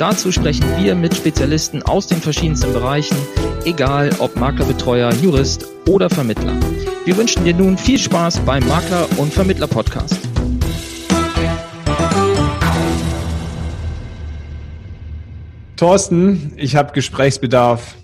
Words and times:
Dazu 0.00 0.32
sprechen 0.32 0.64
wir 0.78 0.94
mit 0.94 1.14
Spezialisten 1.14 1.82
aus 1.82 2.06
den 2.06 2.22
verschiedensten 2.22 2.72
Bereichen, 2.72 3.18
egal 3.66 4.08
ob 4.18 4.34
Maklerbetreuer, 4.34 5.12
Jurist 5.12 5.66
oder 5.86 6.08
Vermittler. 6.08 6.58
Wir 7.04 7.18
wünschen 7.18 7.44
dir 7.44 7.54
nun 7.54 7.76
viel 7.76 7.98
Spaß 7.98 8.40
beim 8.46 8.66
Makler- 8.66 9.06
und 9.18 9.30
Vermittler-Podcast. 9.30 10.18
Thorsten, 15.76 16.54
ich 16.56 16.76
habe 16.76 16.94
Gesprächsbedarf. 16.94 17.94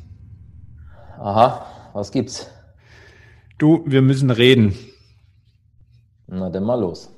Aha, 1.19 1.91
was 1.95 2.13
gibt's? 2.13 2.47
Du, 3.57 3.83
wir 3.87 4.03
müssen 4.03 4.29
reden. 4.29 4.77
Na, 6.27 6.51
dann 6.51 6.65
mal 6.65 6.79
los. 6.79 7.11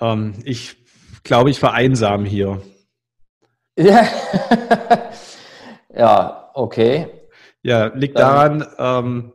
Ähm, 0.00 0.34
ich 0.44 0.85
glaube, 1.26 1.50
ich 1.50 1.58
vereinsam 1.58 2.24
hier. 2.24 2.62
Ja, 3.78 4.06
ja 5.94 6.50
okay. 6.54 7.08
Ja, 7.62 7.86
liegt 7.86 8.18
daran, 8.18 8.66
ähm, 8.78 9.32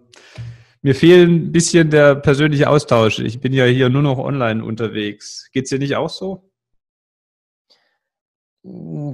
mir 0.82 0.96
fehlt 0.96 1.30
ein 1.30 1.52
bisschen 1.52 1.92
der 1.92 2.16
persönliche 2.16 2.70
Austausch. 2.70 3.20
Ich 3.20 3.40
bin 3.40 3.54
ja 3.54 3.66
hier 3.66 3.90
nur 3.90 4.02
noch 4.02 4.18
online 4.18 4.64
unterwegs. 4.64 5.50
Geht's 5.52 5.70
dir 5.70 5.78
nicht 5.78 5.96
auch 5.96 6.10
so? 6.10 6.50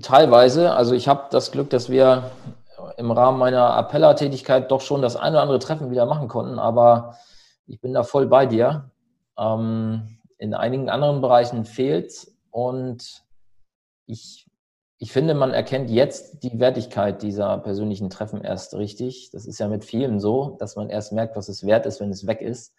Teilweise. 0.02 0.74
Also 0.74 0.96
ich 0.96 1.08
habe 1.08 1.28
das 1.32 1.52
Glück, 1.52 1.70
dass 1.70 1.90
wir 1.90 2.32
im 2.98 3.12
Rahmen 3.12 3.40
meiner 3.40 3.74
Appellertätigkeit 3.74 4.72
doch 4.72 4.82
schon 4.82 5.02
das 5.02 5.16
eine 5.16 5.36
oder 5.36 5.42
andere 5.42 5.60
Treffen 5.60 5.92
wieder 5.92 6.06
machen 6.06 6.28
konnten, 6.28 6.60
aber 6.60 7.18
ich 7.66 7.82
bin 7.82 7.94
da 7.94 8.04
voll 8.04 8.28
bei 8.28 8.46
dir. 8.46 8.92
Ähm, 9.38 10.20
in 10.38 10.54
einigen 10.54 10.90
anderen 10.90 11.22
Bereichen 11.22 11.66
fehlt 11.66 12.28
und 12.58 13.24
ich 14.08 14.48
ich 15.00 15.12
finde, 15.12 15.36
man 15.36 15.52
erkennt 15.52 15.92
jetzt 15.92 16.44
die 16.44 16.60
Wertigkeit 16.60 17.22
dieser 17.22 17.60
persönlichen 17.60 18.10
Treffen 18.10 18.42
erst 18.42 18.74
richtig. 18.74 19.30
Das 19.32 19.46
ist 19.46 19.60
ja 19.60 19.68
mit 19.68 19.86
vielen 19.86 20.20
so, 20.20 20.58
dass 20.60 20.76
man 20.76 20.90
erst 20.90 21.14
merkt, 21.14 21.36
was 21.36 21.50
es 21.50 21.68
wert 21.68 21.86
ist, 21.86 22.00
wenn 22.02 22.10
es 22.10 22.26
weg 22.26 22.42
ist. 22.42 22.74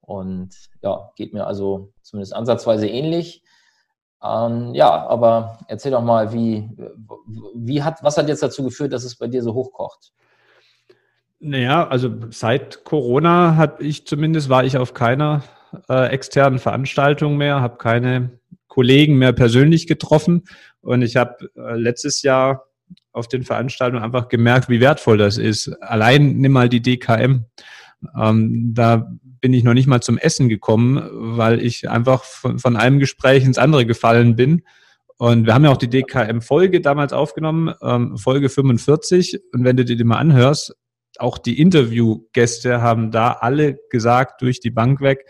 Und 0.00 0.54
ja, 0.80 1.10
geht 1.16 1.34
mir 1.34 1.46
also 1.46 1.92
zumindest 2.00 2.32
ansatzweise 2.34 2.88
ähnlich. 2.88 3.42
Ähm, 4.22 4.74
ja, 4.74 5.06
aber 5.06 5.58
erzähl 5.68 5.92
doch 5.92 6.02
mal, 6.02 6.32
wie, 6.32 6.70
wie 7.54 7.82
hat, 7.82 8.02
was 8.02 8.16
hat 8.16 8.28
jetzt 8.28 8.42
dazu 8.42 8.64
geführt, 8.64 8.94
dass 8.94 9.04
es 9.04 9.18
bei 9.18 9.26
dir 9.26 9.42
so 9.42 9.52
hochkocht? 9.52 10.14
Naja, 11.40 11.86
also 11.88 12.08
seit 12.30 12.84
Corona 12.84 13.56
hat 13.56 13.82
ich 13.82 14.06
zumindest, 14.06 14.48
war 14.48 14.64
ich 14.64 14.78
auf 14.78 14.94
keiner 14.94 15.42
äh, 15.90 16.08
externen 16.08 16.58
Veranstaltung 16.58 17.36
mehr, 17.36 17.60
habe 17.60 17.76
keine 17.76 18.38
Kollegen 18.74 19.18
mehr 19.18 19.32
persönlich 19.32 19.86
getroffen 19.86 20.42
und 20.80 21.02
ich 21.02 21.14
habe 21.14 21.48
äh, 21.56 21.76
letztes 21.76 22.22
Jahr 22.22 22.66
auf 23.12 23.28
den 23.28 23.44
Veranstaltungen 23.44 24.02
einfach 24.02 24.28
gemerkt, 24.28 24.68
wie 24.68 24.80
wertvoll 24.80 25.16
das 25.16 25.38
ist. 25.38 25.68
Allein 25.80 26.38
nimm 26.38 26.50
mal 26.50 26.68
die 26.68 26.82
DKM. 26.82 27.44
Ähm, 28.20 28.74
da 28.74 29.08
bin 29.40 29.52
ich 29.52 29.62
noch 29.62 29.74
nicht 29.74 29.86
mal 29.86 30.00
zum 30.00 30.18
Essen 30.18 30.48
gekommen, 30.48 31.08
weil 31.12 31.64
ich 31.64 31.88
einfach 31.88 32.24
von, 32.24 32.58
von 32.58 32.76
einem 32.76 32.98
Gespräch 32.98 33.44
ins 33.44 33.58
andere 33.58 33.86
gefallen 33.86 34.34
bin. 34.34 34.62
Und 35.18 35.46
wir 35.46 35.54
haben 35.54 35.64
ja 35.64 35.70
auch 35.70 35.76
die 35.76 35.88
DKM-Folge 35.88 36.80
damals 36.80 37.12
aufgenommen, 37.12 37.72
ähm, 37.80 38.18
Folge 38.18 38.48
45. 38.48 39.40
Und 39.52 39.62
wenn 39.62 39.76
du 39.76 39.84
dir 39.84 39.94
die 39.94 40.02
mal 40.02 40.18
anhörst, 40.18 40.74
auch 41.18 41.38
die 41.38 41.60
Interviewgäste 41.60 42.82
haben 42.82 43.12
da 43.12 43.34
alle 43.34 43.78
gesagt, 43.90 44.42
durch 44.42 44.58
die 44.58 44.70
Bank 44.70 45.00
weg, 45.00 45.24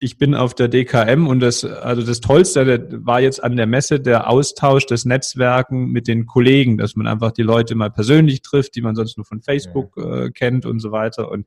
ich 0.00 0.16
bin 0.16 0.34
auf 0.34 0.54
der 0.54 0.68
DKM 0.68 1.26
und 1.26 1.40
das, 1.40 1.64
also 1.64 2.02
das 2.02 2.20
Tollste 2.20 2.88
war 3.04 3.20
jetzt 3.20 3.42
an 3.42 3.56
der 3.56 3.66
Messe 3.66 3.98
der 3.98 4.30
Austausch 4.30 4.86
des 4.86 5.04
Netzwerken 5.04 5.86
mit 5.86 6.06
den 6.06 6.26
Kollegen, 6.26 6.78
dass 6.78 6.94
man 6.94 7.08
einfach 7.08 7.32
die 7.32 7.42
Leute 7.42 7.74
mal 7.74 7.90
persönlich 7.90 8.42
trifft, 8.42 8.76
die 8.76 8.82
man 8.82 8.94
sonst 8.94 9.16
nur 9.16 9.26
von 9.26 9.40
Facebook 9.40 9.96
äh, 9.96 10.30
kennt 10.30 10.66
und 10.66 10.78
so 10.78 10.92
weiter 10.92 11.30
und 11.30 11.46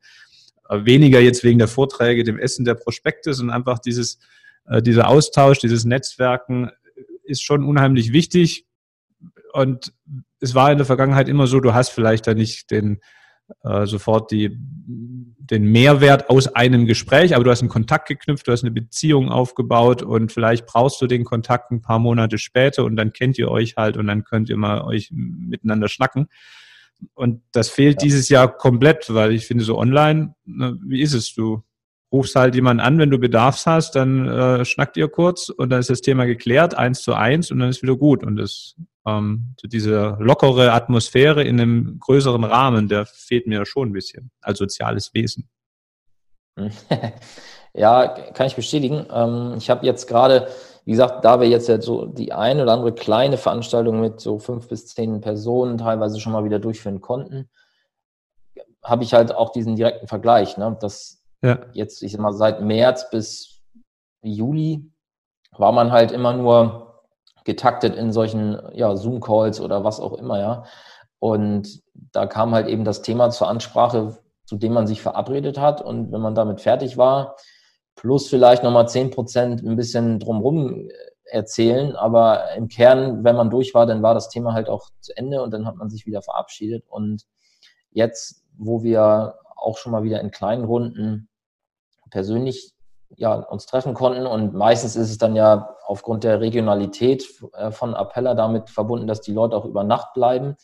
äh, 0.68 0.84
weniger 0.84 1.20
jetzt 1.20 1.44
wegen 1.44 1.58
der 1.58 1.68
Vorträge, 1.68 2.24
dem 2.24 2.38
Essen 2.38 2.66
der 2.66 2.74
Prospekte, 2.74 3.32
sondern 3.32 3.56
einfach 3.56 3.78
dieses, 3.78 4.18
äh, 4.66 4.82
dieser 4.82 5.08
Austausch, 5.08 5.58
dieses 5.58 5.86
Netzwerken 5.86 6.70
ist 7.24 7.42
schon 7.42 7.64
unheimlich 7.64 8.12
wichtig 8.12 8.66
und 9.54 9.94
es 10.40 10.54
war 10.54 10.70
in 10.70 10.78
der 10.78 10.86
Vergangenheit 10.86 11.28
immer 11.28 11.46
so, 11.46 11.60
du 11.60 11.72
hast 11.72 11.90
vielleicht 11.90 12.26
da 12.26 12.34
nicht 12.34 12.70
den, 12.70 13.00
äh, 13.62 13.86
sofort 13.86 14.30
die, 14.30 14.50
den 14.56 15.64
Mehrwert 15.64 16.30
aus 16.30 16.48
einem 16.48 16.86
Gespräch, 16.86 17.34
aber 17.34 17.44
du 17.44 17.50
hast 17.50 17.60
einen 17.60 17.68
Kontakt 17.68 18.08
geknüpft, 18.08 18.46
du 18.46 18.52
hast 18.52 18.62
eine 18.62 18.70
Beziehung 18.70 19.30
aufgebaut 19.30 20.02
und 20.02 20.32
vielleicht 20.32 20.66
brauchst 20.66 21.00
du 21.00 21.06
den 21.06 21.24
Kontakt 21.24 21.70
ein 21.70 21.82
paar 21.82 21.98
Monate 21.98 22.38
später 22.38 22.84
und 22.84 22.96
dann 22.96 23.12
kennt 23.12 23.38
ihr 23.38 23.50
euch 23.50 23.76
halt 23.76 23.96
und 23.96 24.06
dann 24.06 24.24
könnt 24.24 24.48
ihr 24.48 24.56
mal 24.56 24.82
euch 24.82 25.10
miteinander 25.12 25.88
schnacken. 25.88 26.28
Und 27.14 27.42
das 27.52 27.68
fehlt 27.68 28.00
ja. 28.00 28.06
dieses 28.06 28.28
Jahr 28.28 28.56
komplett, 28.56 29.12
weil 29.12 29.32
ich 29.32 29.46
finde 29.46 29.64
so 29.64 29.78
online, 29.78 30.34
ne, 30.44 30.78
wie 30.84 31.02
ist 31.02 31.14
es? 31.14 31.34
Du 31.34 31.62
rufst 32.12 32.36
halt 32.36 32.54
jemanden 32.54 32.80
an, 32.80 32.98
wenn 32.98 33.10
du 33.10 33.18
Bedarfs 33.18 33.66
hast, 33.66 33.96
dann 33.96 34.28
äh, 34.28 34.64
schnackt 34.64 34.96
ihr 34.96 35.08
kurz 35.08 35.48
und 35.48 35.70
dann 35.70 35.80
ist 35.80 35.90
das 35.90 36.02
Thema 36.02 36.26
geklärt, 36.26 36.74
eins 36.74 37.02
zu 37.02 37.14
eins 37.14 37.50
und 37.50 37.58
dann 37.58 37.70
ist 37.70 37.82
wieder 37.82 37.96
gut. 37.96 38.22
Und 38.22 38.36
das 38.36 38.76
ähm, 39.06 39.54
so 39.60 39.68
diese 39.68 40.16
lockere 40.20 40.72
Atmosphäre 40.72 41.42
in 41.42 41.60
einem 41.60 41.98
größeren 41.98 42.44
Rahmen, 42.44 42.88
der 42.88 43.06
fehlt 43.06 43.46
mir 43.46 43.66
schon 43.66 43.90
ein 43.90 43.92
bisschen 43.92 44.30
als 44.40 44.58
soziales 44.58 45.12
Wesen. 45.14 45.48
Ja, 47.74 48.06
kann 48.08 48.46
ich 48.46 48.56
bestätigen. 48.56 49.06
Ähm, 49.12 49.54
ich 49.56 49.70
habe 49.70 49.86
jetzt 49.86 50.06
gerade, 50.06 50.48
wie 50.84 50.90
gesagt, 50.90 51.24
da 51.24 51.40
wir 51.40 51.48
jetzt 51.48 51.68
ja 51.68 51.80
so 51.80 52.06
die 52.06 52.32
eine 52.32 52.62
oder 52.62 52.72
andere 52.72 52.92
kleine 52.92 53.38
Veranstaltung 53.38 54.00
mit 54.00 54.20
so 54.20 54.38
fünf 54.38 54.68
bis 54.68 54.88
zehn 54.88 55.20
Personen 55.20 55.78
teilweise 55.78 56.20
schon 56.20 56.32
mal 56.32 56.44
wieder 56.44 56.58
durchführen 56.58 57.00
konnten, 57.00 57.48
habe 58.82 59.04
ich 59.04 59.14
halt 59.14 59.34
auch 59.34 59.52
diesen 59.52 59.76
direkten 59.76 60.06
Vergleich, 60.06 60.58
ne? 60.58 60.76
dass 60.80 61.22
ja. 61.40 61.60
jetzt, 61.72 62.02
ich 62.02 62.12
sag 62.12 62.20
mal, 62.20 62.32
seit 62.32 62.60
März 62.60 63.08
bis 63.10 63.62
Juli 64.22 64.90
war 65.52 65.72
man 65.72 65.92
halt 65.92 66.12
immer 66.12 66.34
nur 66.34 66.91
getaktet 67.44 67.96
in 67.96 68.12
solchen 68.12 68.58
ja, 68.74 68.96
Zoom-Calls 68.96 69.60
oder 69.60 69.84
was 69.84 70.00
auch 70.00 70.14
immer, 70.14 70.38
ja. 70.38 70.64
Und 71.18 71.82
da 72.12 72.26
kam 72.26 72.54
halt 72.54 72.66
eben 72.66 72.84
das 72.84 73.02
Thema 73.02 73.30
zur 73.30 73.48
Ansprache, 73.48 74.18
zu 74.44 74.56
dem 74.56 74.72
man 74.72 74.86
sich 74.86 75.02
verabredet 75.02 75.58
hat. 75.58 75.80
Und 75.80 76.12
wenn 76.12 76.20
man 76.20 76.34
damit 76.34 76.60
fertig 76.60 76.96
war, 76.96 77.36
plus 77.94 78.28
vielleicht 78.28 78.62
nochmal 78.64 78.88
zehn 78.88 79.10
Prozent 79.10 79.62
ein 79.62 79.76
bisschen 79.76 80.18
drumrum 80.18 80.88
erzählen, 81.24 81.96
aber 81.96 82.52
im 82.56 82.68
Kern, 82.68 83.24
wenn 83.24 83.36
man 83.36 83.50
durch 83.50 83.72
war, 83.74 83.86
dann 83.86 84.02
war 84.02 84.14
das 84.14 84.28
Thema 84.28 84.52
halt 84.52 84.68
auch 84.68 84.90
zu 85.00 85.16
Ende 85.16 85.42
und 85.42 85.52
dann 85.52 85.66
hat 85.66 85.76
man 85.76 85.90
sich 85.90 86.06
wieder 86.06 86.22
verabschiedet. 86.22 86.84
Und 86.88 87.22
jetzt, 87.90 88.44
wo 88.58 88.82
wir 88.82 89.36
auch 89.56 89.78
schon 89.78 89.92
mal 89.92 90.02
wieder 90.02 90.20
in 90.20 90.30
kleinen 90.30 90.64
Runden 90.64 91.28
persönlich 92.10 92.74
ja, 93.16 93.34
uns 93.34 93.66
treffen 93.66 93.94
konnten. 93.94 94.26
Und 94.26 94.54
meistens 94.54 94.96
ist 94.96 95.10
es 95.10 95.18
dann 95.18 95.36
ja 95.36 95.76
aufgrund 95.86 96.24
der 96.24 96.40
Regionalität 96.40 97.24
äh, 97.54 97.70
von 97.70 97.94
Appella 97.94 98.34
damit 98.34 98.70
verbunden, 98.70 99.06
dass 99.06 99.20
die 99.20 99.32
Leute 99.32 99.56
auch 99.56 99.64
über 99.64 99.84
Nacht 99.84 100.14
bleiben. 100.14 100.56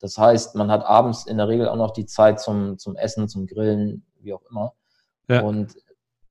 Das 0.00 0.18
heißt, 0.18 0.54
man 0.54 0.70
hat 0.70 0.84
abends 0.84 1.26
in 1.26 1.38
der 1.38 1.48
Regel 1.48 1.68
auch 1.68 1.76
noch 1.76 1.92
die 1.92 2.06
Zeit 2.06 2.40
zum, 2.40 2.78
zum 2.78 2.96
Essen, 2.96 3.28
zum 3.28 3.46
Grillen, 3.46 4.04
wie 4.20 4.34
auch 4.34 4.42
immer. 4.50 4.74
Ja. 5.28 5.40
Und 5.42 5.74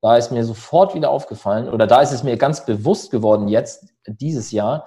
da 0.00 0.16
ist 0.16 0.30
mir 0.30 0.44
sofort 0.44 0.94
wieder 0.94 1.10
aufgefallen, 1.10 1.68
oder 1.68 1.86
da 1.86 2.02
ist 2.02 2.12
es 2.12 2.22
mir 2.22 2.36
ganz 2.36 2.66
bewusst 2.66 3.10
geworden 3.10 3.48
jetzt, 3.48 3.88
dieses 4.06 4.52
Jahr, 4.52 4.86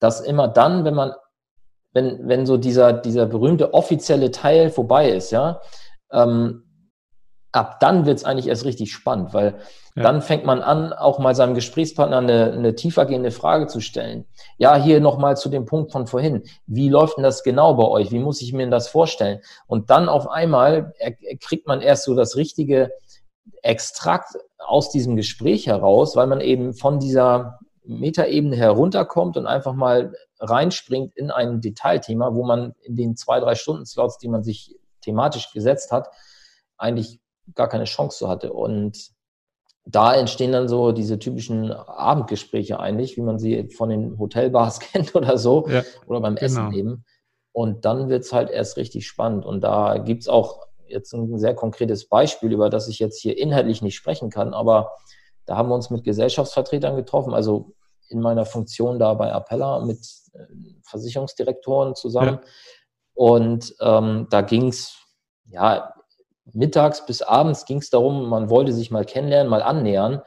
dass 0.00 0.20
immer 0.20 0.48
dann, 0.48 0.84
wenn 0.84 0.94
man, 0.94 1.12
wenn, 1.92 2.28
wenn 2.28 2.46
so 2.46 2.56
dieser, 2.56 2.92
dieser 2.92 3.26
berühmte 3.26 3.72
offizielle 3.72 4.32
Teil 4.32 4.70
vorbei 4.70 5.08
ist, 5.10 5.30
ja, 5.30 5.60
ähm, 6.10 6.65
ab 7.56 7.80
dann 7.80 8.06
wird 8.06 8.18
es 8.18 8.24
eigentlich 8.24 8.48
erst 8.48 8.64
richtig 8.64 8.92
spannend, 8.92 9.32
weil 9.32 9.58
ja. 9.94 10.02
dann 10.02 10.20
fängt 10.20 10.44
man 10.44 10.60
an, 10.60 10.92
auch 10.92 11.18
mal 11.18 11.34
seinem 11.34 11.54
Gesprächspartner 11.54 12.18
eine, 12.18 12.52
eine 12.52 12.74
tiefergehende 12.74 13.30
Frage 13.30 13.66
zu 13.66 13.80
stellen. 13.80 14.26
Ja, 14.58 14.76
hier 14.76 15.00
nochmal 15.00 15.36
zu 15.36 15.48
dem 15.48 15.64
Punkt 15.64 15.90
von 15.90 16.06
vorhin. 16.06 16.42
Wie 16.66 16.90
läuft 16.90 17.16
denn 17.16 17.24
das 17.24 17.42
genau 17.42 17.74
bei 17.74 17.84
euch? 17.84 18.10
Wie 18.12 18.18
muss 18.18 18.42
ich 18.42 18.52
mir 18.52 18.68
das 18.68 18.88
vorstellen? 18.88 19.40
Und 19.66 19.90
dann 19.90 20.08
auf 20.08 20.28
einmal 20.28 20.92
kriegt 21.40 21.66
man 21.66 21.80
erst 21.80 22.04
so 22.04 22.14
das 22.14 22.36
richtige 22.36 22.90
Extrakt 23.62 24.36
aus 24.58 24.90
diesem 24.90 25.16
Gespräch 25.16 25.66
heraus, 25.66 26.14
weil 26.14 26.26
man 26.26 26.40
eben 26.40 26.74
von 26.74 26.98
dieser 26.98 27.58
Metaebene 27.84 28.56
herunterkommt 28.56 29.36
und 29.36 29.46
einfach 29.46 29.72
mal 29.72 30.12
reinspringt 30.40 31.16
in 31.16 31.30
ein 31.30 31.60
Detailthema, 31.60 32.34
wo 32.34 32.44
man 32.44 32.74
in 32.82 32.96
den 32.96 33.16
zwei, 33.16 33.40
drei 33.40 33.54
Stunden 33.54 33.86
Slots, 33.86 34.18
die 34.18 34.28
man 34.28 34.42
sich 34.42 34.76
thematisch 35.00 35.52
gesetzt 35.52 35.92
hat, 35.92 36.10
eigentlich 36.76 37.20
gar 37.54 37.68
keine 37.68 37.84
Chance 37.84 38.18
so 38.18 38.28
hatte. 38.28 38.52
Und 38.52 39.10
da 39.84 40.14
entstehen 40.14 40.52
dann 40.52 40.68
so 40.68 40.92
diese 40.92 41.18
typischen 41.18 41.70
Abendgespräche 41.72 42.80
eigentlich, 42.80 43.16
wie 43.16 43.22
man 43.22 43.38
sie 43.38 43.68
von 43.68 43.88
den 43.88 44.18
Hotelbars 44.18 44.80
kennt 44.92 45.14
oder 45.14 45.38
so, 45.38 45.68
ja, 45.68 45.82
oder 46.06 46.20
beim 46.20 46.34
genau. 46.34 46.44
Essen 46.44 46.72
eben. 46.72 47.04
Und 47.52 47.84
dann 47.84 48.08
wird 48.08 48.24
es 48.24 48.32
halt 48.32 48.50
erst 48.50 48.76
richtig 48.76 49.06
spannend. 49.06 49.46
Und 49.46 49.62
da 49.62 49.98
gibt 49.98 50.22
es 50.22 50.28
auch 50.28 50.66
jetzt 50.88 51.12
ein 51.14 51.38
sehr 51.38 51.54
konkretes 51.54 52.08
Beispiel, 52.08 52.52
über 52.52 52.68
das 52.70 52.88
ich 52.88 52.98
jetzt 52.98 53.20
hier 53.20 53.38
inhaltlich 53.38 53.82
nicht 53.82 53.96
sprechen 53.96 54.30
kann, 54.30 54.54
aber 54.54 54.92
da 55.46 55.56
haben 55.56 55.68
wir 55.68 55.74
uns 55.74 55.90
mit 55.90 56.04
Gesellschaftsvertretern 56.04 56.96
getroffen, 56.96 57.32
also 57.32 57.72
in 58.08 58.20
meiner 58.20 58.44
Funktion 58.44 58.98
da 58.98 59.14
bei 59.14 59.32
Appella 59.32 59.84
mit 59.84 59.98
äh, 60.34 60.38
Versicherungsdirektoren 60.84 61.94
zusammen. 61.94 62.40
Ja. 62.42 62.50
Und 63.14 63.74
ähm, 63.80 64.26
da 64.30 64.42
ging 64.42 64.68
es, 64.68 64.96
ja, 65.44 65.94
mittags 66.52 67.04
bis 67.06 67.22
abends 67.22 67.64
ging 67.64 67.78
es 67.78 67.90
darum, 67.90 68.28
man 68.28 68.50
wollte 68.50 68.72
sich 68.72 68.90
mal 68.90 69.04
kennenlernen, 69.04 69.50
mal 69.50 69.62
annähern. 69.62 70.22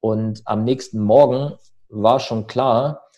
Und 0.00 0.42
am 0.44 0.64
nächsten 0.64 1.00
Morgen 1.00 1.54
war 1.88 2.20
schon 2.20 2.46
klar, 2.46 3.08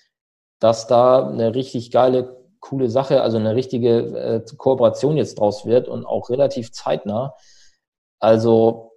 dass 0.59 0.87
da 0.87 1.27
eine 1.27 1.55
richtig 1.55 1.91
geile, 1.91 2.37
coole 2.61 2.91
Sache, 2.91 3.23
also 3.23 3.39
eine 3.39 3.55
richtige 3.55 3.99
äh, 3.99 4.45
Kooperation 4.57 5.17
jetzt 5.17 5.39
draus 5.39 5.65
wird 5.65 5.89
und 5.89 6.05
auch 6.05 6.31
relativ 6.31 6.73
zeitnah. 6.73 7.35
Also 8.19 8.93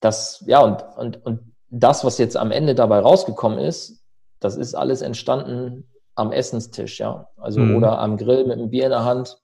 das, 0.00 0.42
ja, 0.46 0.60
und, 0.60 0.84
und, 0.96 1.24
und 1.24 1.54
das, 1.70 2.04
was 2.04 2.18
jetzt 2.18 2.36
am 2.36 2.50
Ende 2.50 2.74
dabei 2.74 2.98
rausgekommen 2.98 3.58
ist, 3.58 4.04
das 4.40 4.56
ist 4.56 4.74
alles 4.74 5.00
entstanden 5.00 5.88
am 6.14 6.32
Essenstisch, 6.32 7.00
ja. 7.00 7.28
Also 7.36 7.60
mhm. 7.60 7.76
oder 7.76 7.98
am 7.98 8.16
Grill 8.16 8.44
mit 8.44 8.58
einem 8.58 8.70
Bier 8.70 8.84
in 8.84 8.90
der 8.90 9.04
Hand. 9.04 9.38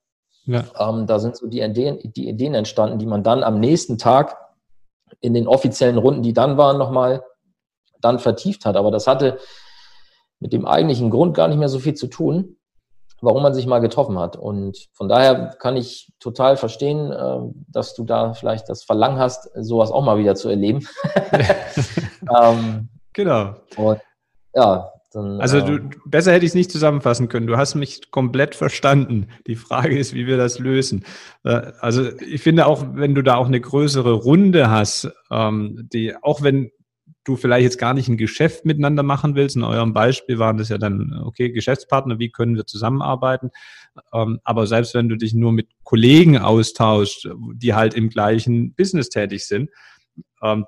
Ja. 0.51 0.65
Ähm, 0.79 1.07
da 1.07 1.21
sind 1.21 1.37
so 1.37 1.47
die 1.47 1.61
Ideen, 1.61 1.99
die 2.03 2.29
Ideen 2.29 2.55
entstanden, 2.55 2.99
die 2.99 3.07
man 3.07 3.23
dann 3.23 3.45
am 3.45 3.61
nächsten 3.61 3.99
Tag 3.99 4.37
in 5.21 5.33
den 5.33 5.47
offiziellen 5.47 5.99
Runden, 5.99 6.23
die 6.23 6.33
dann 6.33 6.57
waren, 6.57 6.77
nochmal 6.77 7.23
dann 8.01 8.19
vertieft 8.19 8.65
hat. 8.65 8.77
Aber 8.77 8.91
das 8.91 9.07
hatte 9.07 9.39
mit 10.41 10.53
dem 10.53 10.67
eigentlichen 10.67 11.11
Grund 11.11 11.37
gar 11.37 11.47
nicht 11.47 11.59
mehr 11.59 11.69
so 11.69 11.79
viel 11.79 11.95
zu 11.95 12.09
tun, 12.09 12.57
warum 13.21 13.45
man 13.45 13.55
sich 13.55 13.67
mal 13.67 13.79
getroffen 13.79 14.19
hat. 14.19 14.37
Und 14.37 14.89
von 14.93 15.09
daher 15.09 15.55
kann 15.61 15.77
ich 15.77 16.13
total 16.19 16.57
verstehen, 16.57 17.13
äh, 17.13 17.39
dass 17.69 17.95
du 17.95 18.05
da 18.05 18.35
vielleicht 18.35 18.69
das 18.69 18.83
Verlangen 18.83 19.19
hast, 19.21 19.51
sowas 19.55 19.93
auch 19.93 20.03
mal 20.03 20.19
wieder 20.19 20.35
zu 20.35 20.49
erleben. 20.49 20.85
ähm, 22.43 22.89
genau. 23.13 23.55
Und 23.77 24.01
ja, 24.53 24.91
dann, 25.11 25.41
also 25.41 25.61
du, 25.61 25.73
ähm, 25.73 25.91
besser 26.05 26.33
hätte 26.33 26.45
ich 26.45 26.51
es 26.51 26.55
nicht 26.55 26.71
zusammenfassen 26.71 27.29
können. 27.29 27.49
Du 27.49 27.57
hast 27.57 27.75
mich 27.75 28.11
komplett 28.11 28.55
verstanden. 28.55 29.27
Die 29.47 29.57
Frage 29.57 29.99
ist, 29.99 30.15
wie 30.15 30.27
wir 30.27 30.37
das 30.37 30.59
lösen. 30.61 31.05
Äh, 31.45 31.73
also 31.81 32.09
ich 32.21 32.43
finde 32.43 32.67
auch, 32.67 32.85
wenn 32.95 33.15
du 33.15 33.23
da 33.23 33.35
auch 33.35 33.49
eine 33.49 33.61
größere 33.61 34.13
Runde 34.13 34.71
hast, 34.71 35.11
ähm, 35.31 35.89
die 35.93 36.15
auch 36.23 36.43
wenn 36.43 36.71
du 37.25 37.37
vielleicht 37.37 37.65
jetzt 37.65 37.79
gar 37.79 37.93
nicht 37.93 38.09
ein 38.09 38.17
Geschäft 38.17 38.65
miteinander 38.65 39.03
machen 39.03 39.35
willst, 39.35 39.57
in 39.57 39.65
eurem 39.65 39.93
Beispiel 39.93 40.39
waren 40.39 40.57
das 40.57 40.69
ja 40.69 40.79
dann, 40.79 41.21
okay, 41.25 41.51
Geschäftspartner, 41.51 42.19
wie 42.19 42.31
können 42.31 42.57
wir 42.57 42.67
zusammenarbeiten? 42.67 43.51
Ähm, 44.13 44.39
aber 44.45 44.67
selbst 44.67 44.95
wenn 44.95 45.09
du 45.09 45.17
dich 45.17 45.35
nur 45.35 45.53
mit 45.53 45.69
Kollegen 45.83 46.39
austauscht, 46.39 47.29
die 47.55 47.75
halt 47.75 47.95
im 47.95 48.09
gleichen 48.09 48.75
Business 48.75 49.09
tätig 49.09 49.47
sind, 49.47 49.71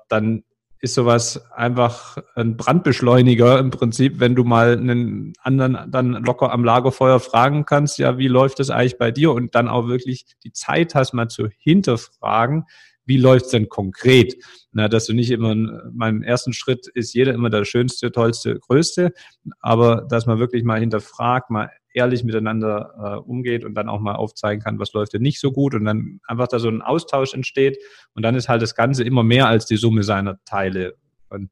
dann 0.09 0.43
ist 0.83 0.95
sowas 0.95 1.49
einfach 1.53 2.17
ein 2.35 2.57
Brandbeschleuniger 2.57 3.57
im 3.57 3.71
Prinzip, 3.71 4.19
wenn 4.19 4.35
du 4.35 4.43
mal 4.43 4.73
einen 4.73 5.31
anderen 5.41 5.89
dann 5.89 6.11
locker 6.25 6.51
am 6.51 6.65
Lagerfeuer 6.65 7.21
fragen 7.21 7.65
kannst, 7.65 7.99
ja, 7.99 8.17
wie 8.17 8.27
läuft 8.27 8.59
das 8.59 8.69
eigentlich 8.69 8.97
bei 8.97 9.09
dir? 9.09 9.31
Und 9.31 9.55
dann 9.55 9.69
auch 9.69 9.87
wirklich 9.87 10.25
die 10.43 10.51
Zeit 10.51 10.93
hast, 10.93 11.13
mal 11.13 11.29
zu 11.29 11.47
hinterfragen, 11.57 12.65
wie 13.05 13.15
läuft's 13.15 13.51
denn 13.51 13.69
konkret? 13.69 14.35
Na, 14.73 14.89
dass 14.89 15.05
du 15.05 15.13
nicht 15.13 15.31
immer, 15.31 15.55
meinem 15.93 16.21
ersten 16.21 16.51
Schritt 16.51 16.87
ist 16.93 17.13
jeder 17.13 17.33
immer 17.33 17.49
der 17.49 17.63
schönste, 17.63 18.11
tollste, 18.11 18.59
größte, 18.59 19.13
aber 19.61 20.05
dass 20.09 20.25
man 20.25 20.39
wirklich 20.39 20.65
mal 20.65 20.81
hinterfragt, 20.81 21.49
mal 21.49 21.69
ehrlich 21.93 22.23
miteinander 22.23 22.93
äh, 22.97 23.29
umgeht 23.29 23.63
und 23.63 23.75
dann 23.75 23.89
auch 23.89 23.99
mal 23.99 24.15
aufzeigen 24.15 24.61
kann, 24.61 24.79
was 24.79 24.93
läuft 24.93 25.13
denn 25.13 25.21
nicht 25.21 25.39
so 25.39 25.51
gut 25.51 25.73
und 25.75 25.85
dann 25.85 26.19
einfach 26.27 26.47
da 26.47 26.59
so 26.59 26.69
ein 26.69 26.81
Austausch 26.81 27.33
entsteht 27.33 27.77
und 28.13 28.23
dann 28.23 28.35
ist 28.35 28.49
halt 28.49 28.61
das 28.61 28.75
Ganze 28.75 29.03
immer 29.03 29.23
mehr 29.23 29.47
als 29.47 29.65
die 29.65 29.77
Summe 29.77 30.03
seiner 30.03 30.43
Teile. 30.45 30.95
Und 31.29 31.49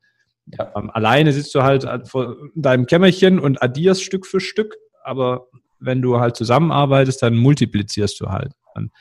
ja. 0.47 0.71
ähm, 0.75 0.89
alleine 0.91 1.31
sitzt 1.31 1.53
du 1.55 1.61
halt 1.61 1.85
vor 2.07 2.35
deinem 2.55 2.85
Kämmerchen 2.85 3.39
und 3.39 3.61
addierst 3.61 4.03
Stück 4.03 4.25
für 4.25 4.39
Stück, 4.39 4.75
aber 5.03 5.47
wenn 5.79 6.01
du 6.01 6.19
halt 6.19 6.35
zusammenarbeitest, 6.35 7.21
dann 7.21 7.35
multiplizierst 7.35 8.19
du 8.19 8.29
halt. 8.29 8.53
Und, 8.75 8.91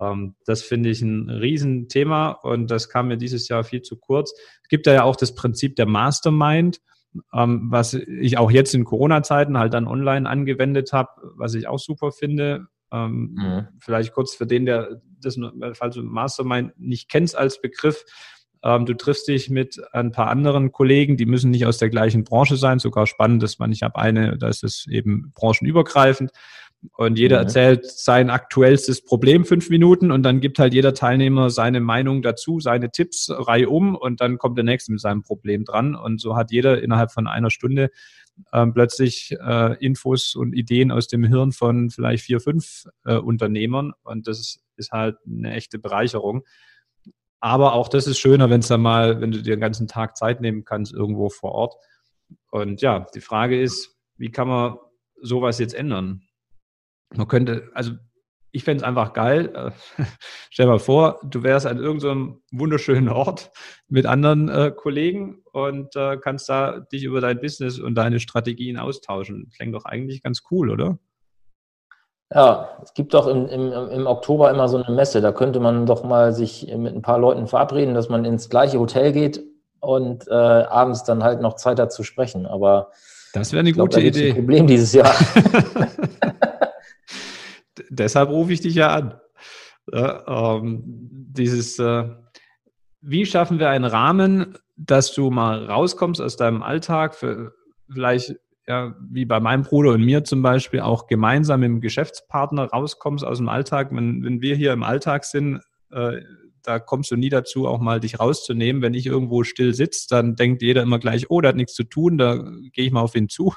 ähm, 0.00 0.34
das 0.44 0.62
finde 0.62 0.90
ich 0.90 1.02
ein 1.02 1.30
Riesenthema 1.30 2.30
und 2.30 2.70
das 2.70 2.88
kam 2.88 3.08
mir 3.08 3.16
dieses 3.16 3.48
Jahr 3.48 3.64
viel 3.64 3.82
zu 3.82 3.96
kurz. 3.96 4.34
Es 4.62 4.68
gibt 4.68 4.86
ja 4.86 5.02
auch 5.02 5.16
das 5.16 5.34
Prinzip 5.34 5.76
der 5.76 5.86
Mastermind 5.86 6.80
ähm, 7.32 7.68
was 7.70 7.94
ich 7.94 8.38
auch 8.38 8.50
jetzt 8.50 8.74
in 8.74 8.84
Corona-Zeiten 8.84 9.58
halt 9.58 9.74
dann 9.74 9.86
online 9.86 10.28
angewendet 10.28 10.92
habe, 10.92 11.10
was 11.36 11.54
ich 11.54 11.68
auch 11.68 11.78
super 11.78 12.12
finde. 12.12 12.66
Ähm, 12.92 13.34
mhm. 13.34 13.68
Vielleicht 13.78 14.12
kurz 14.12 14.34
für 14.34 14.46
den, 14.46 14.66
der 14.66 15.00
das, 15.20 15.38
falls 15.74 15.94
du 15.94 16.02
Mastermind 16.02 16.78
nicht 16.78 17.08
kennst 17.08 17.36
als 17.36 17.60
Begriff, 17.60 18.04
ähm, 18.62 18.86
du 18.86 18.94
triffst 18.94 19.28
dich 19.28 19.50
mit 19.50 19.80
ein 19.92 20.12
paar 20.12 20.28
anderen 20.28 20.72
Kollegen, 20.72 21.16
die 21.16 21.26
müssen 21.26 21.50
nicht 21.50 21.66
aus 21.66 21.78
der 21.78 21.90
gleichen 21.90 22.24
Branche 22.24 22.56
sein, 22.56 22.78
sogar 22.78 23.06
spannend 23.06 23.42
dass 23.42 23.58
man, 23.58 23.72
ich 23.72 23.82
habe 23.82 23.96
eine, 23.96 24.38
da 24.38 24.48
ist 24.48 24.64
es 24.64 24.86
eben 24.88 25.32
branchenübergreifend 25.34 26.30
und 26.94 27.18
jeder 27.18 27.38
erzählt 27.38 27.86
sein 27.86 28.30
aktuellstes 28.30 29.04
Problem 29.04 29.44
fünf 29.44 29.70
Minuten 29.70 30.10
und 30.10 30.22
dann 30.22 30.40
gibt 30.40 30.58
halt 30.58 30.74
jeder 30.74 30.94
Teilnehmer 30.94 31.50
seine 31.50 31.80
Meinung 31.80 32.22
dazu, 32.22 32.60
seine 32.60 32.90
Tipps 32.90 33.28
reihum 33.30 33.94
und 33.94 34.20
dann 34.20 34.38
kommt 34.38 34.56
der 34.56 34.64
nächste 34.64 34.92
mit 34.92 35.00
seinem 35.00 35.22
Problem 35.22 35.64
dran. 35.64 35.94
Und 35.94 36.20
so 36.20 36.36
hat 36.36 36.50
jeder 36.50 36.82
innerhalb 36.82 37.10
von 37.10 37.26
einer 37.26 37.50
Stunde 37.50 37.90
äh, 38.52 38.66
plötzlich 38.66 39.34
äh, 39.40 39.76
Infos 39.84 40.34
und 40.34 40.52
Ideen 40.52 40.90
aus 40.90 41.08
dem 41.08 41.24
Hirn 41.24 41.52
von 41.52 41.90
vielleicht 41.90 42.24
vier, 42.24 42.40
fünf 42.40 42.84
äh, 43.04 43.16
Unternehmern. 43.16 43.92
Und 44.02 44.28
das 44.28 44.38
ist, 44.38 44.60
ist 44.76 44.92
halt 44.92 45.16
eine 45.26 45.52
echte 45.52 45.78
Bereicherung. 45.78 46.44
Aber 47.40 47.74
auch 47.74 47.88
das 47.88 48.06
ist 48.06 48.18
schöner, 48.18 48.50
wenn 48.50 48.60
es 48.60 48.68
dann 48.68 48.80
mal, 48.80 49.20
wenn 49.20 49.30
du 49.30 49.42
dir 49.42 49.56
den 49.56 49.60
ganzen 49.60 49.88
Tag 49.88 50.16
Zeit 50.16 50.40
nehmen 50.40 50.64
kannst, 50.64 50.92
irgendwo 50.92 51.28
vor 51.28 51.52
Ort. 51.52 51.74
Und 52.50 52.80
ja, 52.80 53.06
die 53.14 53.20
Frage 53.20 53.60
ist, 53.60 53.96
wie 54.16 54.30
kann 54.30 54.48
man 54.48 54.76
sowas 55.20 55.58
jetzt 55.58 55.74
ändern? 55.74 56.25
Man 57.14 57.28
könnte, 57.28 57.70
also 57.74 57.92
ich 58.56 58.64
fände 58.64 58.82
es 58.82 58.88
einfach 58.88 59.12
geil. 59.12 59.52
Äh, 59.54 60.02
stell 60.50 60.66
mal 60.66 60.78
vor, 60.78 61.20
du 61.22 61.42
wärst 61.42 61.66
an 61.66 61.78
irgendeinem 61.78 62.40
wunderschönen 62.50 63.08
Ort 63.10 63.50
mit 63.88 64.06
anderen 64.06 64.48
äh, 64.48 64.72
Kollegen 64.74 65.42
und 65.52 65.94
äh, 65.94 66.16
kannst 66.16 66.48
da 66.48 66.80
dich 66.80 67.04
über 67.04 67.20
dein 67.20 67.40
Business 67.40 67.78
und 67.78 67.94
deine 67.94 68.18
Strategien 68.18 68.78
austauschen. 68.78 69.50
Klingt 69.54 69.74
doch 69.74 69.84
eigentlich 69.84 70.22
ganz 70.22 70.42
cool, 70.50 70.70
oder? 70.70 70.98
Ja, 72.34 72.80
es 72.82 72.94
gibt 72.94 73.14
doch 73.14 73.28
im, 73.28 73.46
im, 73.46 73.72
im 73.72 74.06
Oktober 74.06 74.50
immer 74.50 74.68
so 74.68 74.82
eine 74.82 74.94
Messe. 74.94 75.20
Da 75.20 75.32
könnte 75.32 75.60
man 75.60 75.86
doch 75.86 76.02
mal 76.02 76.32
sich 76.32 76.66
mit 76.76 76.94
ein 76.94 77.02
paar 77.02 77.18
Leuten 77.18 77.46
verabreden, 77.46 77.94
dass 77.94 78.08
man 78.08 78.24
ins 78.24 78.48
gleiche 78.48 78.80
Hotel 78.80 79.12
geht 79.12 79.44
und 79.80 80.26
äh, 80.28 80.32
abends 80.32 81.04
dann 81.04 81.22
halt 81.22 81.40
noch 81.40 81.54
Zeit 81.54 81.78
hat 81.78 81.92
zu 81.92 82.02
sprechen. 82.02 82.46
Aber 82.46 82.90
das 83.32 83.52
wäre 83.52 83.60
eine 83.60 83.70
gute 83.70 83.76
glaub, 83.76 83.90
da 83.90 84.00
Idee. 84.00 84.30
Ein 84.30 84.34
Problem 84.36 84.66
dieses 84.66 84.92
Jahr. 84.92 85.14
deshalb 87.98 88.30
rufe 88.30 88.52
ich 88.52 88.60
dich 88.60 88.74
ja 88.74 88.94
an. 88.94 89.20
Ja, 89.92 90.56
ähm, 90.56 90.82
dieses, 90.84 91.78
äh, 91.78 92.08
wie 93.00 93.26
schaffen 93.26 93.58
wir 93.58 93.68
einen 93.70 93.84
Rahmen, 93.84 94.58
dass 94.76 95.12
du 95.14 95.30
mal 95.30 95.64
rauskommst 95.66 96.20
aus 96.20 96.36
deinem 96.36 96.62
Alltag, 96.62 97.14
für, 97.14 97.52
vielleicht 97.92 98.34
ja, 98.66 98.94
wie 99.10 99.24
bei 99.24 99.38
meinem 99.38 99.62
Bruder 99.62 99.92
und 99.92 100.04
mir 100.04 100.24
zum 100.24 100.42
Beispiel, 100.42 100.80
auch 100.80 101.06
gemeinsam 101.06 101.60
mit 101.60 101.68
dem 101.68 101.80
Geschäftspartner 101.80 102.64
rauskommst 102.64 103.24
aus 103.24 103.38
dem 103.38 103.48
Alltag. 103.48 103.90
Wenn, 103.92 104.24
wenn 104.24 104.40
wir 104.40 104.56
hier 104.56 104.72
im 104.72 104.82
Alltag 104.82 105.24
sind, 105.24 105.60
äh, 105.92 106.20
da 106.64 106.80
kommst 106.80 107.12
du 107.12 107.16
nie 107.16 107.28
dazu, 107.28 107.68
auch 107.68 107.78
mal 107.78 108.00
dich 108.00 108.18
rauszunehmen. 108.18 108.82
Wenn 108.82 108.94
ich 108.94 109.06
irgendwo 109.06 109.44
still 109.44 109.72
sitze, 109.72 110.08
dann 110.10 110.34
denkt 110.34 110.62
jeder 110.62 110.82
immer 110.82 110.98
gleich, 110.98 111.30
oh, 111.30 111.40
der 111.40 111.50
hat 111.50 111.56
nichts 111.56 111.74
zu 111.74 111.84
tun, 111.84 112.18
da 112.18 112.36
gehe 112.72 112.86
ich 112.86 112.90
mal 112.90 113.02
auf 113.02 113.14
ihn 113.14 113.28
zu. 113.28 113.54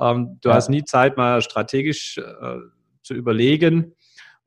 Ähm, 0.00 0.38
du 0.40 0.48
ja. 0.48 0.56
hast 0.56 0.68
nie 0.68 0.84
Zeit, 0.84 1.16
mal 1.16 1.40
strategisch 1.40 2.18
äh, 2.18 2.56
zu 3.04 3.14
überlegen. 3.14 3.94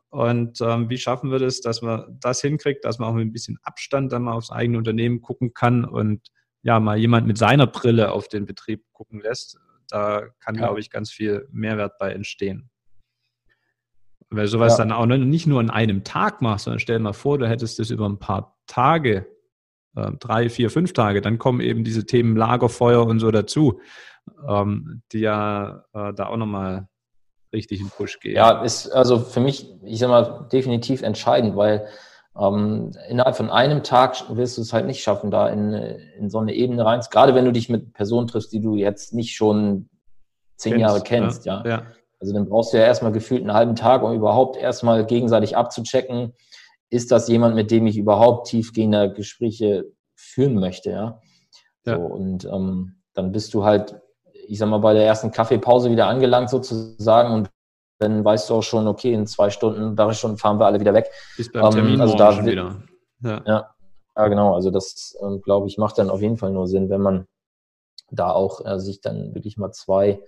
Und 0.09 0.61
ähm, 0.61 0.89
wie 0.89 0.97
schaffen 0.97 1.31
wir 1.31 1.39
das, 1.39 1.61
dass 1.61 1.81
man 1.81 2.17
das 2.19 2.41
hinkriegt, 2.41 2.85
dass 2.85 2.97
man 2.97 3.09
auch 3.09 3.13
mit 3.13 3.27
ein 3.27 3.33
bisschen 3.33 3.59
Abstand 3.63 4.11
dann 4.11 4.23
mal 4.23 4.33
aufs 4.33 4.51
eigene 4.51 4.77
Unternehmen 4.77 5.21
gucken 5.21 5.53
kann 5.53 5.85
und 5.85 6.31
ja, 6.63 6.79
mal 6.79 6.97
jemand 6.97 7.27
mit 7.27 7.37
seiner 7.37 7.67
Brille 7.67 8.11
auf 8.11 8.27
den 8.27 8.45
Betrieb 8.45 8.83
gucken 8.93 9.21
lässt. 9.21 9.59
Da 9.89 10.23
kann, 10.39 10.55
ja. 10.55 10.61
glaube 10.61 10.79
ich, 10.79 10.89
ganz 10.89 11.11
viel 11.11 11.47
Mehrwert 11.51 11.97
bei 11.97 12.11
entstehen. 12.11 12.69
Weil 14.29 14.47
sowas 14.47 14.77
ja. 14.77 14.83
dann 14.83 14.91
auch 14.91 15.05
nicht 15.05 15.47
nur 15.47 15.59
an 15.59 15.69
einem 15.69 16.03
Tag 16.03 16.41
machst, 16.41 16.65
sondern 16.65 16.79
stell 16.79 16.97
dir 16.97 17.03
mal 17.03 17.13
vor, 17.13 17.37
du 17.37 17.47
hättest 17.47 17.79
das 17.79 17.89
über 17.89 18.07
ein 18.07 18.19
paar 18.19 18.57
Tage, 18.65 19.27
äh, 19.95 20.11
drei, 20.19 20.49
vier, 20.49 20.69
fünf 20.69 20.93
Tage, 20.93 21.21
dann 21.21 21.37
kommen 21.37 21.61
eben 21.61 21.83
diese 21.83 22.05
Themen 22.05 22.35
Lagerfeuer 22.35 23.05
und 23.05 23.19
so 23.19 23.31
dazu, 23.31 23.79
ähm, 24.47 25.03
die 25.13 25.19
ja 25.19 25.85
äh, 25.93 26.13
da 26.13 26.27
auch 26.27 26.37
nochmal 26.37 26.89
richtig 27.57 27.81
einen 27.81 27.89
Push 27.89 28.21
geben. 28.21 28.37
Ja, 28.37 28.63
ist 28.63 28.89
also 28.89 29.19
für 29.19 29.41
mich, 29.41 29.69
ich 29.83 29.99
sag 29.99 30.07
mal, 30.07 30.47
definitiv 30.51 31.01
entscheidend, 31.01 31.57
weil 31.57 31.87
Ähm, 32.39 32.91
innerhalb 33.09 33.35
von 33.35 33.49
einem 33.49 33.81
Tag 33.81 34.15
wirst 34.29 34.57
du 34.57 34.61
es 34.61 34.71
halt 34.71 34.85
nicht 34.85 35.01
schaffen, 35.01 35.31
da 35.31 35.49
in, 35.49 35.73
in 35.73 36.29
so 36.29 36.37
eine 36.37 36.53
Ebene 36.53 36.85
rein. 36.85 37.01
Gerade 37.09 37.33
wenn 37.33 37.45
du 37.45 37.51
dich 37.51 37.67
mit 37.67 37.93
Personen 37.93 38.27
triffst, 38.27 38.53
die 38.53 38.61
du 38.61 38.75
jetzt 38.75 39.11
nicht 39.15 39.33
schon 39.35 39.89
zehn 40.55 40.73
kennst, 40.73 40.81
Jahre 40.81 41.01
kennst, 41.01 41.45
ja. 41.47 41.63
ja. 41.65 41.87
Also 42.19 42.35
dann 42.35 42.47
brauchst 42.47 42.73
du 42.73 42.77
ja 42.77 42.83
erstmal 42.83 43.11
gefühlt 43.11 43.41
einen 43.41 43.53
halben 43.53 43.75
Tag, 43.75 44.03
um 44.03 44.13
überhaupt 44.13 44.55
erstmal 44.55 45.03
gegenseitig 45.07 45.57
abzuchecken, 45.57 46.35
ist 46.91 47.11
das 47.11 47.27
jemand, 47.27 47.55
mit 47.55 47.71
dem 47.71 47.87
ich 47.87 47.97
überhaupt 47.97 48.49
tiefgehende 48.49 49.11
Gespräche 49.11 49.85
führen 50.13 50.59
möchte, 50.59 50.91
ja. 50.91 51.21
ja. 51.87 51.95
So, 51.95 52.01
und 52.03 52.45
ähm, 52.45 53.01
dann 53.15 53.31
bist 53.31 53.55
du 53.55 53.63
halt, 53.63 53.99
ich 54.48 54.58
sag 54.60 54.70
mal, 54.70 54.80
bei 54.80 54.94
der 54.94 55.06
ersten 55.06 55.32
Kaffeepause 55.32 55.92
wieder 55.92 56.08
angelangt 56.08 56.50
sozusagen 56.50 57.34
und 57.34 57.50
dann 58.00 58.24
weißt 58.24 58.50
du 58.50 58.56
auch 58.56 58.63
schon, 58.63 58.88
okay, 58.88 59.13
in 59.13 59.25
zwei 59.25 59.50
Stunden, 59.50 59.96
drei 59.96 60.13
Stunden 60.13 60.38
fahren 60.38 60.60
wir 60.60 60.66
alle 60.66 60.80
wieder 60.80 60.94
weg. 60.94 61.10
Bis 61.36 61.51
beim 61.51 61.72
Termin 61.72 61.96
ähm, 61.96 62.01
also 62.01 62.16
da 62.16 62.32
schon 62.32 62.46
wieder. 62.46 62.75
Ja. 63.22 63.42
ja. 63.46 63.70
Ja, 64.16 64.27
genau. 64.30 64.56
Also 64.56 64.72
das, 64.72 65.16
ähm, 65.22 65.42
glaube 65.42 65.68
ich, 65.68 65.77
macht 65.77 66.00
dann 66.00 66.10
auf 66.10 66.22
jeden 66.22 66.38
Fall 66.38 66.51
nur 66.51 66.68
Sinn, 66.68 66.89
wenn 66.89 67.01
man 67.01 67.27
da 68.10 68.32
auch 68.32 68.66
äh, 68.66 68.80
sich 68.80 69.00
dann 69.01 69.36
wirklich 69.36 69.58
mal 69.58 69.72
zwei, 69.72 70.20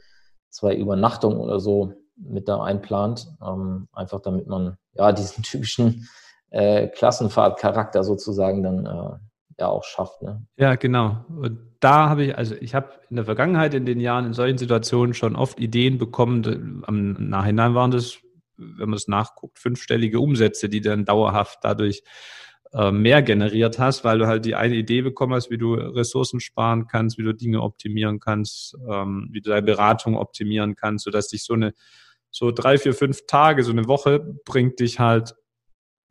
zwei 0.50 0.76
Übernachtungen 0.76 1.40
oder 1.40 1.60
so 1.60 1.94
mit 2.16 2.48
da 2.48 2.62
einplant. 2.62 3.28
Ähm, 3.44 3.88
einfach 3.92 4.20
damit 4.22 4.48
man 4.48 4.78
ja 4.94 5.12
diesen 5.12 5.44
typischen 5.44 6.08
äh, 6.52 6.88
Klassenfahrtcharakter 6.88 8.04
sozusagen 8.04 8.62
dann 8.62 8.86
äh, 8.86 9.18
ja 9.60 9.68
auch 9.68 9.84
schafft. 9.84 10.22
Ne? 10.22 10.46
Ja, 10.58 10.76
genau. 10.76 11.26
Und 11.30 11.69
da 11.80 12.10
habe 12.10 12.26
ich, 12.26 12.38
also 12.38 12.56
ich 12.56 12.76
habe 12.76 12.92
in 13.10 13.16
der 13.16 13.26
Vergangenheit 13.26 13.74
in 13.74 13.86
den 13.86 14.00
Jahren 14.00 14.26
in 14.26 14.34
solchen 14.34 14.58
Situationen 14.58 15.14
schon 15.14 15.36
oft 15.36 15.60
Ideen 15.60 15.98
bekommen. 15.98 16.84
Am 16.86 17.14
Nachhinein 17.14 17.74
waren 17.74 17.92
das, 17.92 18.20
wenn 18.58 18.90
man 18.90 18.98
es 18.98 19.08
nachguckt, 19.08 19.60
fünfstellige 19.60 20.20
Umsätze, 20.20 20.68
die 20.68 20.82
dann 20.82 21.06
dauerhaft 21.06 21.60
dadurch 21.62 22.04
äh, 22.74 22.92
mehr 22.92 23.22
generiert 23.22 23.80
hast, 23.80 24.04
weil 24.04 24.20
du 24.20 24.28
halt 24.28 24.46
die 24.46 24.56
eine 24.56 24.76
Idee 24.76 25.02
bekommen 25.02 25.34
hast, 25.34 25.50
wie 25.50 25.58
du 25.58 25.74
Ressourcen 25.74 26.40
sparen 26.40 26.88
kannst, 26.88 27.18
wie 27.18 27.24
du 27.24 27.34
Dinge 27.34 27.62
optimieren 27.62 28.20
kannst, 28.20 28.76
ähm, 28.90 29.30
wie 29.32 29.42
du 29.42 29.50
deine 29.50 29.64
Beratung 29.64 30.18
optimieren 30.18 30.76
kannst, 30.76 31.06
sodass 31.06 31.30
dich 31.30 31.44
so 31.44 31.54
eine 31.54 31.74
so 32.32 32.52
drei, 32.52 32.78
vier, 32.78 32.94
fünf 32.94 33.26
Tage, 33.26 33.64
so 33.64 33.72
eine 33.72 33.88
Woche 33.88 34.20
bringt 34.46 34.80
dich 34.80 35.00
halt 35.00 35.34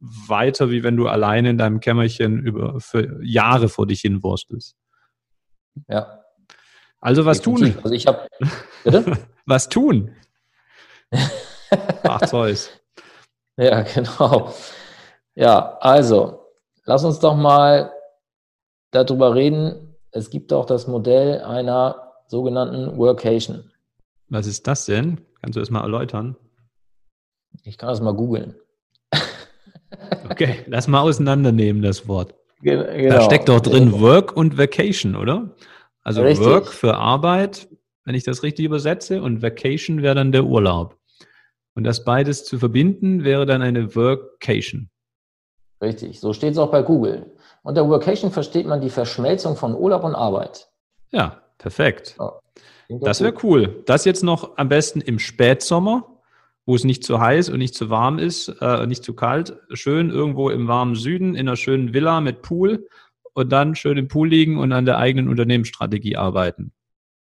weiter, 0.01 0.71
wie 0.71 0.83
wenn 0.83 0.97
du 0.97 1.07
alleine 1.07 1.51
in 1.51 1.59
deinem 1.59 1.81
Kämmerchen 1.81 2.39
über 2.41 2.81
für 2.81 3.21
Jahre 3.23 3.69
vor 3.69 3.87
dich 3.87 4.01
hin 4.01 4.23
wurstelst. 4.23 4.77
Ja. 5.89 6.25
Also 7.01 7.25
was 7.25 7.41
Definitiv. 7.41 7.75
tun? 7.75 7.85
Also 7.85 7.95
ich 7.95 8.07
habe. 8.07 8.29
was 9.47 9.69
tun? 9.69 10.15
Ach 12.03 12.21
Zeus. 12.27 12.71
Ja, 13.61 13.83
genau. 13.83 14.55
Ja, 15.35 15.79
also 15.81 16.47
lass 16.85 17.03
uns 17.03 17.19
doch 17.19 17.35
mal 17.35 17.93
darüber 18.93 19.35
reden. 19.35 19.97
Es 20.13 20.31
gibt 20.31 20.53
auch 20.53 20.65
das 20.65 20.87
Modell 20.87 21.41
einer 21.41 22.13
sogenannten 22.29 22.97
Workation. 22.97 23.73
Was 24.29 24.47
ist 24.47 24.69
das 24.69 24.85
denn? 24.85 25.21
Kannst 25.43 25.57
du 25.57 25.61
das 25.61 25.71
mal 25.71 25.83
erläutern? 25.83 26.37
Ich 27.65 27.79
kann 27.79 27.89
das 27.89 28.01
mal 28.01 28.15
googeln. 28.15 28.55
Okay, 30.31 30.65
lass 30.67 30.87
mal 30.87 31.01
auseinandernehmen 31.01 31.83
das 31.83 32.07
Wort. 32.07 32.35
Genau. 32.61 33.15
Da 33.15 33.23
steckt 33.23 33.49
doch 33.49 33.61
drin 33.61 33.93
genau. 33.93 34.01
Work 34.01 34.37
und 34.37 34.59
Vacation, 34.59 35.15
oder? 35.15 35.55
Also 36.03 36.23
richtig. 36.23 36.47
Work 36.47 36.69
für 36.69 36.97
Arbeit, 36.97 37.69
wenn 38.05 38.15
ich 38.15 38.25
das 38.25 38.43
richtig 38.43 38.65
übersetze, 38.65 39.23
und 39.23 39.43
Vacation 39.43 40.03
wäre 40.03 40.15
dann 40.15 40.33
der 40.33 40.45
Urlaub. 40.45 40.97
Und 41.75 41.85
das 41.85 42.05
beides 42.05 42.45
zu 42.45 42.59
verbinden 42.59 43.23
wäre 43.23 43.47
dann 43.47 43.63
eine 43.63 43.95
Workation. 43.95 44.91
Richtig, 45.81 46.19
so 46.19 46.33
steht 46.33 46.53
es 46.53 46.59
auch 46.59 46.73
bei 46.73 46.83
Google. 46.83 47.37
Unter 47.63 47.89
Workation 47.89 48.33
versteht 48.33 48.67
man 48.67 48.81
die 48.81 48.91
Verschmelzung 48.91 49.55
von 49.55 49.75
Urlaub 49.77 50.03
und 50.03 50.15
Arbeit. 50.15 50.69
Ja, 51.11 51.43
perfekt. 51.59 52.17
Ja, 52.19 52.41
das 52.89 53.21
wäre 53.21 53.35
cool. 53.43 53.83
Das 53.87 54.05
jetzt 54.05 54.25
noch 54.25 54.57
am 54.57 54.69
besten 54.69 55.01
im 55.01 55.19
Spätsommer, 55.19 56.18
wo 56.69 56.75
es 56.75 56.85
nicht 56.85 57.03
zu 57.03 57.19
heiß 57.19 57.49
und 57.49 57.61
nicht 57.61 57.75
zu 57.75 57.89
warm 57.89 58.19
ist, 58.19 58.49
äh, 58.61 58.87
nicht 58.87 59.03
zu 59.03 59.15
kalt. 59.15 59.57
Schön 59.73 60.11
irgendwo 60.11 60.51
im 60.51 60.69
warmen 60.69 60.97
Süden, 60.97 61.35
in 61.35 61.49
einer 61.49 61.57
schönen 61.57 61.95
Villa 61.95 62.21
mit 62.21 62.43
Pool 62.43 62.87
und 63.33 63.51
dann 63.51 63.75
schön 63.75 63.97
im 63.97 64.09
Pool 64.09 64.29
liegen 64.29 64.59
und 64.59 64.73
an 64.73 64.85
der 64.85 64.99
eigenen 64.99 65.31
Unternehmensstrategie 65.31 66.19
arbeiten. 66.19 66.75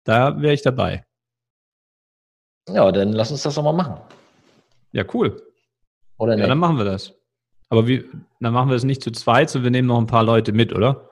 Da 0.03 0.41
wäre 0.41 0.55
ich 0.55 0.63
dabei. 0.63 1.05
Ja, 2.69 2.91
dann 2.91 3.13
lass 3.13 3.29
uns 3.29 3.43
das 3.43 3.53
doch 3.53 3.61
mal 3.61 3.71
machen. 3.71 4.01
Ja, 4.93 5.05
cool. 5.13 5.39
Oder 6.17 6.35
nicht? 6.35 6.41
Ja, 6.41 6.47
dann 6.47 6.57
machen 6.57 6.79
wir 6.79 6.85
das. 6.85 7.13
Aber 7.69 7.87
wie, 7.87 8.09
dann 8.39 8.51
machen 8.51 8.69
wir 8.69 8.77
es 8.77 8.83
nicht 8.83 9.03
zu 9.03 9.11
zweit, 9.11 9.51
sondern 9.51 9.65
wir 9.65 9.77
nehmen 9.77 9.89
noch 9.89 9.99
ein 9.99 10.07
paar 10.07 10.23
Leute 10.23 10.53
mit, 10.53 10.73
oder? 10.73 11.07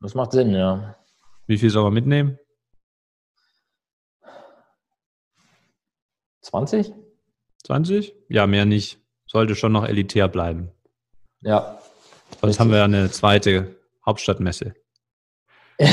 Das 0.00 0.16
macht 0.16 0.32
Sinn, 0.32 0.50
ja. 0.50 0.96
Wie 1.46 1.56
viel 1.56 1.70
soll 1.70 1.84
man 1.84 1.94
mitnehmen? 1.94 2.36
20? 6.40 6.92
20? 7.68 8.14
Ja, 8.30 8.46
mehr 8.46 8.64
nicht. 8.64 8.98
Sollte 9.26 9.54
schon 9.54 9.72
noch 9.72 9.86
elitär 9.86 10.26
bleiben. 10.26 10.70
Ja. 11.42 11.78
Sonst 12.40 12.58
haben 12.58 12.70
wir 12.70 12.78
ja 12.78 12.84
eine 12.84 13.10
zweite 13.10 13.76
Hauptstadtmesse. 14.06 14.72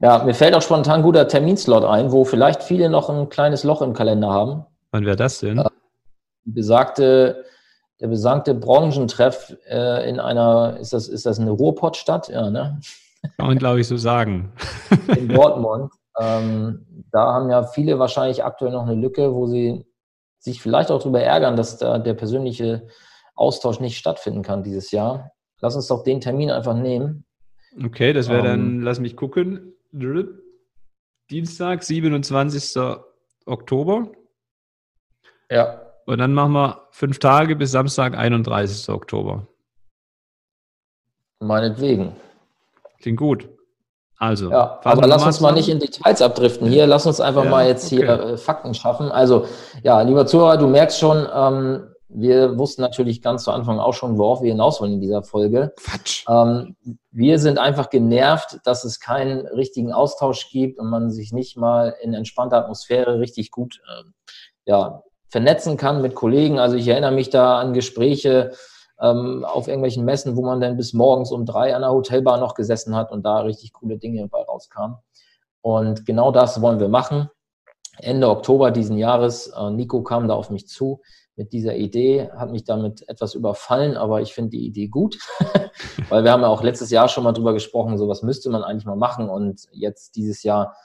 ja, 0.00 0.24
mir 0.24 0.34
fällt 0.34 0.56
auch 0.56 0.62
spontan 0.62 0.96
ein 0.96 1.02
guter 1.02 1.28
Terminslot 1.28 1.84
ein, 1.84 2.10
wo 2.10 2.24
vielleicht 2.24 2.64
viele 2.64 2.90
noch 2.90 3.08
ein 3.08 3.28
kleines 3.28 3.62
Loch 3.62 3.80
im 3.80 3.92
Kalender 3.92 4.28
haben. 4.28 4.66
Wann 4.90 5.06
wäre 5.06 5.14
das 5.14 5.38
denn? 5.38 5.58
Äh, 5.58 5.68
besagte, 6.44 7.44
der 8.00 8.08
besagte 8.08 8.54
Branchentreff 8.54 9.56
äh, 9.68 10.10
in 10.10 10.18
einer, 10.18 10.78
ist 10.80 10.92
das, 10.92 11.06
ist 11.06 11.26
das 11.26 11.38
eine 11.38 11.52
Ruhrpottstadt? 11.52 12.28
Ja, 12.28 12.50
ne? 12.50 12.80
Kann 13.36 13.46
man, 13.46 13.58
glaube 13.58 13.78
ich, 13.78 13.86
so 13.86 13.96
sagen. 13.96 14.52
in 15.16 15.28
Dortmund. 15.28 15.92
Ähm, 16.20 16.84
da 17.12 17.32
haben 17.34 17.50
ja 17.50 17.62
viele 17.62 17.98
wahrscheinlich 17.98 18.42
aktuell 18.42 18.72
noch 18.72 18.82
eine 18.82 18.94
Lücke, 18.94 19.34
wo 19.34 19.46
sie 19.46 19.86
sich 20.38 20.60
vielleicht 20.60 20.90
auch 20.90 20.98
darüber 20.98 21.22
ärgern, 21.22 21.56
dass 21.56 21.78
da 21.78 21.98
der 21.98 22.14
persönliche 22.14 22.88
Austausch 23.34 23.78
nicht 23.78 23.98
stattfinden 23.98 24.42
kann 24.42 24.62
dieses 24.62 24.90
Jahr. 24.90 25.30
Lass 25.60 25.76
uns 25.76 25.86
doch 25.86 26.02
den 26.02 26.20
Termin 26.20 26.50
einfach 26.50 26.74
nehmen. 26.74 27.24
Okay, 27.84 28.12
das 28.12 28.28
wäre 28.28 28.40
um, 28.40 28.46
dann, 28.46 28.60
ähm, 28.60 28.80
lass 28.80 28.98
mich 28.98 29.16
gucken, 29.16 29.74
Dienstag, 31.30 31.82
27. 31.82 32.82
Oktober. 33.46 34.10
Ja. 35.50 35.80
Und 36.06 36.18
dann 36.18 36.34
machen 36.34 36.52
wir 36.52 36.88
fünf 36.90 37.18
Tage 37.18 37.54
bis 37.56 37.70
Samstag, 37.70 38.16
31. 38.16 38.88
Oktober. 38.88 39.46
Meinetwegen. 41.40 42.16
Klingt 43.00 43.18
gut. 43.18 43.48
Also, 44.22 44.52
ja, 44.52 44.78
aber 44.84 45.08
lass 45.08 45.26
uns 45.26 45.40
mal 45.40 45.50
nicht 45.50 45.68
in 45.68 45.80
Details 45.80 46.22
abdriften 46.22 46.68
hier. 46.68 46.86
Lass 46.86 47.06
uns 47.06 47.20
einfach 47.20 47.42
ja, 47.42 47.50
mal 47.50 47.66
jetzt 47.66 47.86
okay. 47.86 47.96
hier 47.96 48.08
äh, 48.08 48.36
Fakten 48.36 48.72
schaffen. 48.72 49.10
Also, 49.10 49.46
ja, 49.82 50.00
lieber 50.02 50.26
Zuhörer, 50.26 50.58
du 50.58 50.68
merkst 50.68 51.00
schon, 51.00 51.26
ähm, 51.34 51.88
wir 52.08 52.56
wussten 52.56 52.82
natürlich 52.82 53.20
ganz 53.20 53.42
zu 53.42 53.50
Anfang 53.50 53.80
auch 53.80 53.94
schon, 53.94 54.18
worauf 54.18 54.40
wir 54.40 54.52
hinaus 54.52 54.80
wollen 54.80 54.92
in 54.92 55.00
dieser 55.00 55.24
Folge. 55.24 55.72
Quatsch. 55.76 56.24
Ähm, 56.28 56.76
wir 57.10 57.40
sind 57.40 57.58
einfach 57.58 57.90
genervt, 57.90 58.60
dass 58.62 58.84
es 58.84 59.00
keinen 59.00 59.44
richtigen 59.48 59.92
Austausch 59.92 60.50
gibt 60.52 60.78
und 60.78 60.88
man 60.88 61.10
sich 61.10 61.32
nicht 61.32 61.56
mal 61.56 61.92
in 62.00 62.14
entspannter 62.14 62.58
Atmosphäre 62.58 63.18
richtig 63.18 63.50
gut 63.50 63.80
äh, 63.88 64.04
ja, 64.66 65.02
vernetzen 65.30 65.76
kann 65.76 66.00
mit 66.00 66.14
Kollegen. 66.14 66.60
Also 66.60 66.76
ich 66.76 66.86
erinnere 66.86 67.10
mich 67.10 67.30
da 67.30 67.58
an 67.58 67.72
Gespräche, 67.72 68.52
ähm, 69.02 69.44
auf 69.44 69.66
irgendwelchen 69.66 70.04
Messen, 70.04 70.36
wo 70.36 70.42
man 70.42 70.60
dann 70.60 70.76
bis 70.76 70.94
morgens 70.94 71.32
um 71.32 71.44
drei 71.44 71.74
an 71.74 71.82
der 71.82 71.90
Hotelbar 71.90 72.38
noch 72.38 72.54
gesessen 72.54 72.94
hat 72.94 73.10
und 73.10 73.24
da 73.24 73.40
richtig 73.40 73.72
coole 73.72 73.98
Dinge 73.98 74.28
bei 74.28 74.40
rauskamen. 74.42 74.96
Und 75.60 76.06
genau 76.06 76.30
das 76.30 76.62
wollen 76.62 76.80
wir 76.80 76.88
machen. 76.88 77.28
Ende 77.98 78.28
Oktober 78.28 78.70
diesen 78.70 78.96
Jahres, 78.96 79.48
äh, 79.48 79.70
Nico 79.70 80.02
kam 80.02 80.28
da 80.28 80.34
auf 80.34 80.50
mich 80.50 80.68
zu 80.68 81.02
mit 81.34 81.52
dieser 81.52 81.76
Idee, 81.76 82.30
hat 82.36 82.50
mich 82.50 82.64
damit 82.64 83.08
etwas 83.08 83.34
überfallen, 83.34 83.96
aber 83.96 84.20
ich 84.20 84.34
finde 84.34 84.50
die 84.50 84.66
Idee 84.66 84.88
gut, 84.88 85.18
weil 86.08 86.24
wir 86.24 86.32
haben 86.32 86.42
ja 86.42 86.48
auch 86.48 86.62
letztes 86.62 86.90
Jahr 86.90 87.08
schon 87.08 87.24
mal 87.24 87.32
drüber 87.32 87.54
gesprochen, 87.54 87.98
so 87.98 88.08
was 88.08 88.22
müsste 88.22 88.50
man 88.50 88.62
eigentlich 88.62 88.84
mal 88.84 88.96
machen 88.96 89.28
und 89.28 89.62
jetzt 89.72 90.14
dieses 90.16 90.42
Jahr 90.42 90.76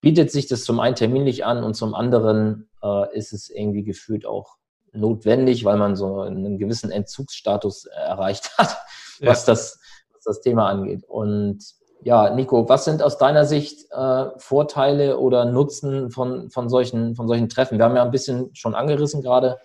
bietet 0.00 0.30
sich 0.30 0.46
das 0.46 0.64
zum 0.64 0.80
einen 0.80 0.96
terminlich 0.96 1.44
an 1.44 1.64
und 1.64 1.74
zum 1.74 1.94
anderen 1.94 2.68
äh, 2.82 3.16
ist 3.16 3.32
es 3.32 3.48
irgendwie 3.48 3.84
gefühlt 3.84 4.26
auch 4.26 4.56
notwendig, 4.96 5.64
weil 5.64 5.76
man 5.76 5.96
so 5.96 6.20
einen 6.20 6.58
gewissen 6.58 6.90
Entzugsstatus 6.90 7.86
erreicht 7.86 8.56
hat, 8.58 8.76
was, 9.20 9.46
ja. 9.46 9.52
das, 9.52 9.80
was 10.12 10.24
das 10.24 10.40
Thema 10.40 10.68
angeht. 10.68 11.04
Und 11.08 11.62
ja, 12.02 12.34
Nico, 12.34 12.68
was 12.68 12.84
sind 12.84 13.02
aus 13.02 13.18
deiner 13.18 13.44
Sicht 13.44 13.90
äh, 13.90 14.26
Vorteile 14.38 15.18
oder 15.18 15.44
Nutzen 15.44 16.10
von, 16.10 16.50
von, 16.50 16.68
solchen, 16.68 17.14
von 17.16 17.26
solchen 17.26 17.48
Treffen? 17.48 17.78
Wir 17.78 17.84
haben 17.84 17.96
ja 17.96 18.04
ein 18.04 18.10
bisschen 18.10 18.50
schon 18.54 18.74
angerissen 18.74 19.22
gerade. 19.22 19.58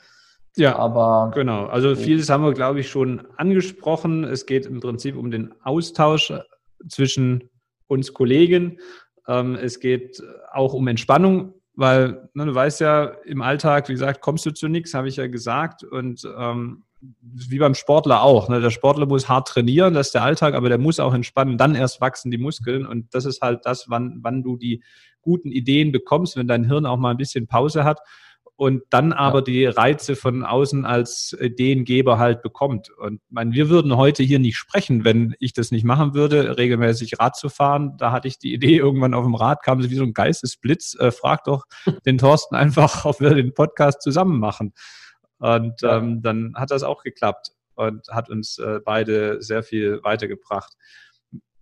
Ja, 0.56 0.76
aber 0.78 1.32
genau. 1.34 1.66
Also 1.68 1.96
vieles 1.96 2.30
haben 2.30 2.44
wir, 2.44 2.54
glaube 2.54 2.82
ich, 2.82 2.90
schon 2.90 3.26
angesprochen. 3.38 4.24
Es 4.24 4.46
geht 4.46 4.66
im 4.66 4.82
Prinzip 4.82 5.16
um 5.16 5.32
den 5.32 5.54
Austausch 5.64 6.34
zwischen 6.90 7.50
uns 7.88 8.14
Kollegen. 8.14 8.80
Ähm, 9.28 9.56
es 9.56 9.80
geht 9.80 10.22
auch 10.52 10.74
um 10.74 10.88
Entspannung 10.88 11.54
weil 11.76 12.30
ne, 12.34 12.46
du 12.46 12.56
weißt 12.56 12.82
ja, 12.82 13.06
im 13.26 13.42
Alltag, 13.42 13.90
wie 13.90 13.94
gesagt, 13.94 14.22
kommst 14.22 14.46
du 14.46 14.52
zu 14.52 14.68
nichts, 14.68 14.94
habe 14.94 15.08
ich 15.08 15.16
ja 15.16 15.28
gesagt. 15.28 15.84
Und 15.84 16.28
ähm, 16.38 16.84
wie 17.22 17.58
beim 17.58 17.74
Sportler 17.74 18.22
auch. 18.22 18.48
Ne? 18.50 18.62
Der 18.62 18.70
Sportler 18.70 19.06
muss 19.06 19.28
hart 19.28 19.48
trainieren, 19.48 19.94
das 19.94 20.08
ist 20.08 20.14
der 20.14 20.24
Alltag, 20.24 20.54
aber 20.54 20.70
der 20.70 20.78
muss 20.78 21.00
auch 21.00 21.14
entspannen, 21.14 21.58
dann 21.58 21.76
erst 21.76 22.00
wachsen 22.00 22.30
die 22.30 22.38
Muskeln. 22.38 22.86
Und 22.86 23.14
das 23.14 23.26
ist 23.26 23.42
halt 23.42 23.62
das, 23.66 23.90
wann, 23.90 24.20
wann 24.22 24.44
du 24.44 24.58
die 24.58 24.84
guten 25.22 25.52
Ideen 25.52 25.92
bekommst, 25.92 26.36
wenn 26.36 26.48
dein 26.48 26.66
Hirn 26.66 26.86
auch 26.86 26.98
mal 26.98 27.12
ein 27.12 27.18
bisschen 27.18 27.48
Pause 27.48 27.84
hat 27.84 28.00
und 28.62 28.84
dann 28.92 29.12
aber 29.12 29.40
ja. 29.40 29.44
die 29.46 29.66
Reize 29.66 30.16
von 30.16 30.44
außen 30.44 30.86
als 30.86 31.36
Ideengeber 31.42 32.20
halt 32.20 32.44
bekommt. 32.44 32.92
Und 32.92 33.20
mein, 33.28 33.54
wir 33.54 33.70
würden 33.70 33.98
heute 33.98 34.22
hier 34.22 34.38
nicht 34.38 34.56
sprechen, 34.56 35.04
wenn 35.04 35.34
ich 35.40 35.54
das 35.54 35.72
nicht 35.72 35.84
machen 35.84 36.14
würde, 36.14 36.60
regelmäßig 36.60 37.20
Rad 37.20 37.36
zu 37.36 37.50
fahren. 37.50 37.98
Da 37.98 38.12
hatte 38.12 38.28
ich 38.28 38.38
die 38.38 38.54
Idee 38.54 38.78
irgendwann 38.78 39.16
auf 39.16 39.24
dem 39.24 39.34
Rad, 39.34 39.64
kam 39.64 39.80
es 39.80 39.90
wie 39.90 39.96
so 39.96 40.04
ein 40.04 40.14
Geistesblitz. 40.14 40.96
Äh, 41.00 41.10
frag 41.10 41.44
doch 41.46 41.64
den 42.06 42.20
Thorsten 42.20 42.54
einfach, 42.54 43.04
ob 43.04 43.20
wir 43.20 43.34
den 43.34 43.56
Podcast 43.56 44.04
zusammen 44.04 44.40
machen. 44.40 44.76
Und 45.40 45.82
ähm, 45.82 46.22
dann 46.22 46.54
hat 46.56 46.70
das 46.70 46.84
auch 46.84 47.02
geklappt 47.02 47.54
und 47.74 48.10
hat 48.10 48.30
uns 48.30 48.60
äh, 48.60 48.80
beide 48.86 49.42
sehr 49.42 49.64
viel 49.64 50.04
weitergebracht. 50.04 50.74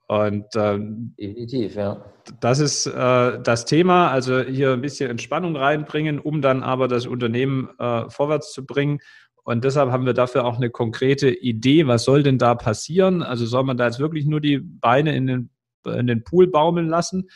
Und 0.09 0.47
ähm, 0.55 1.13
definitiv, 1.19 1.75
ja. 1.75 2.03
Das 2.39 2.57
ist 2.57 2.87
äh, 2.87 3.39
das 3.43 3.65
Thema, 3.65 4.09
also 4.09 4.39
hier 4.39 4.73
ein 4.73 4.81
bisschen 4.81 5.07
Entspannung 5.07 5.55
reinbringen, 5.55 6.17
um 6.17 6.41
dann 6.41 6.63
aber 6.63 6.87
das 6.87 7.05
Unternehmen 7.05 7.69
äh, 7.77 8.09
vorwärts 8.09 8.51
zu 8.51 8.65
bringen. 8.65 9.01
Und 9.43 9.63
deshalb 9.63 9.91
haben 9.91 10.07
wir 10.07 10.13
dafür 10.13 10.45
auch 10.45 10.57
eine 10.57 10.71
konkrete 10.71 11.29
Idee, 11.29 11.85
was 11.85 12.05
soll 12.05 12.23
denn 12.23 12.39
da 12.39 12.55
passieren? 12.55 13.21
Also 13.21 13.45
soll 13.45 13.63
man 13.63 13.77
da 13.77 13.85
jetzt 13.85 13.99
wirklich 13.99 14.25
nur 14.25 14.41
die 14.41 14.57
Beine 14.57 15.15
in 15.15 15.27
den, 15.27 15.49
in 15.85 16.07
den 16.07 16.23
Pool 16.23 16.47
baumeln 16.47 16.87
lassen? 16.87 17.29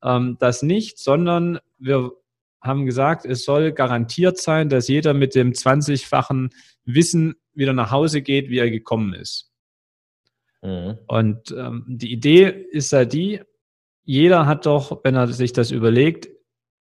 Ähm, 0.00 0.36
das 0.38 0.62
nicht, 0.62 1.00
sondern 1.00 1.58
wir 1.80 2.12
haben 2.62 2.86
gesagt, 2.86 3.26
es 3.26 3.44
soll 3.44 3.72
garantiert 3.72 4.38
sein, 4.38 4.68
dass 4.68 4.86
jeder 4.86 5.14
mit 5.14 5.34
dem 5.34 5.50
20-fachen 5.50 6.50
Wissen 6.84 7.34
wieder 7.54 7.72
nach 7.72 7.90
Hause 7.90 8.22
geht, 8.22 8.50
wie 8.50 8.58
er 8.58 8.70
gekommen 8.70 9.14
ist. 9.14 9.49
Mhm. 10.62 10.98
Und 11.06 11.54
ähm, 11.56 11.84
die 11.86 12.12
Idee 12.12 12.48
ist 12.48 12.92
ja 12.92 13.04
die, 13.04 13.40
jeder 14.04 14.46
hat 14.46 14.66
doch, 14.66 15.00
wenn 15.04 15.14
er 15.14 15.28
sich 15.28 15.52
das 15.52 15.70
überlegt, 15.70 16.28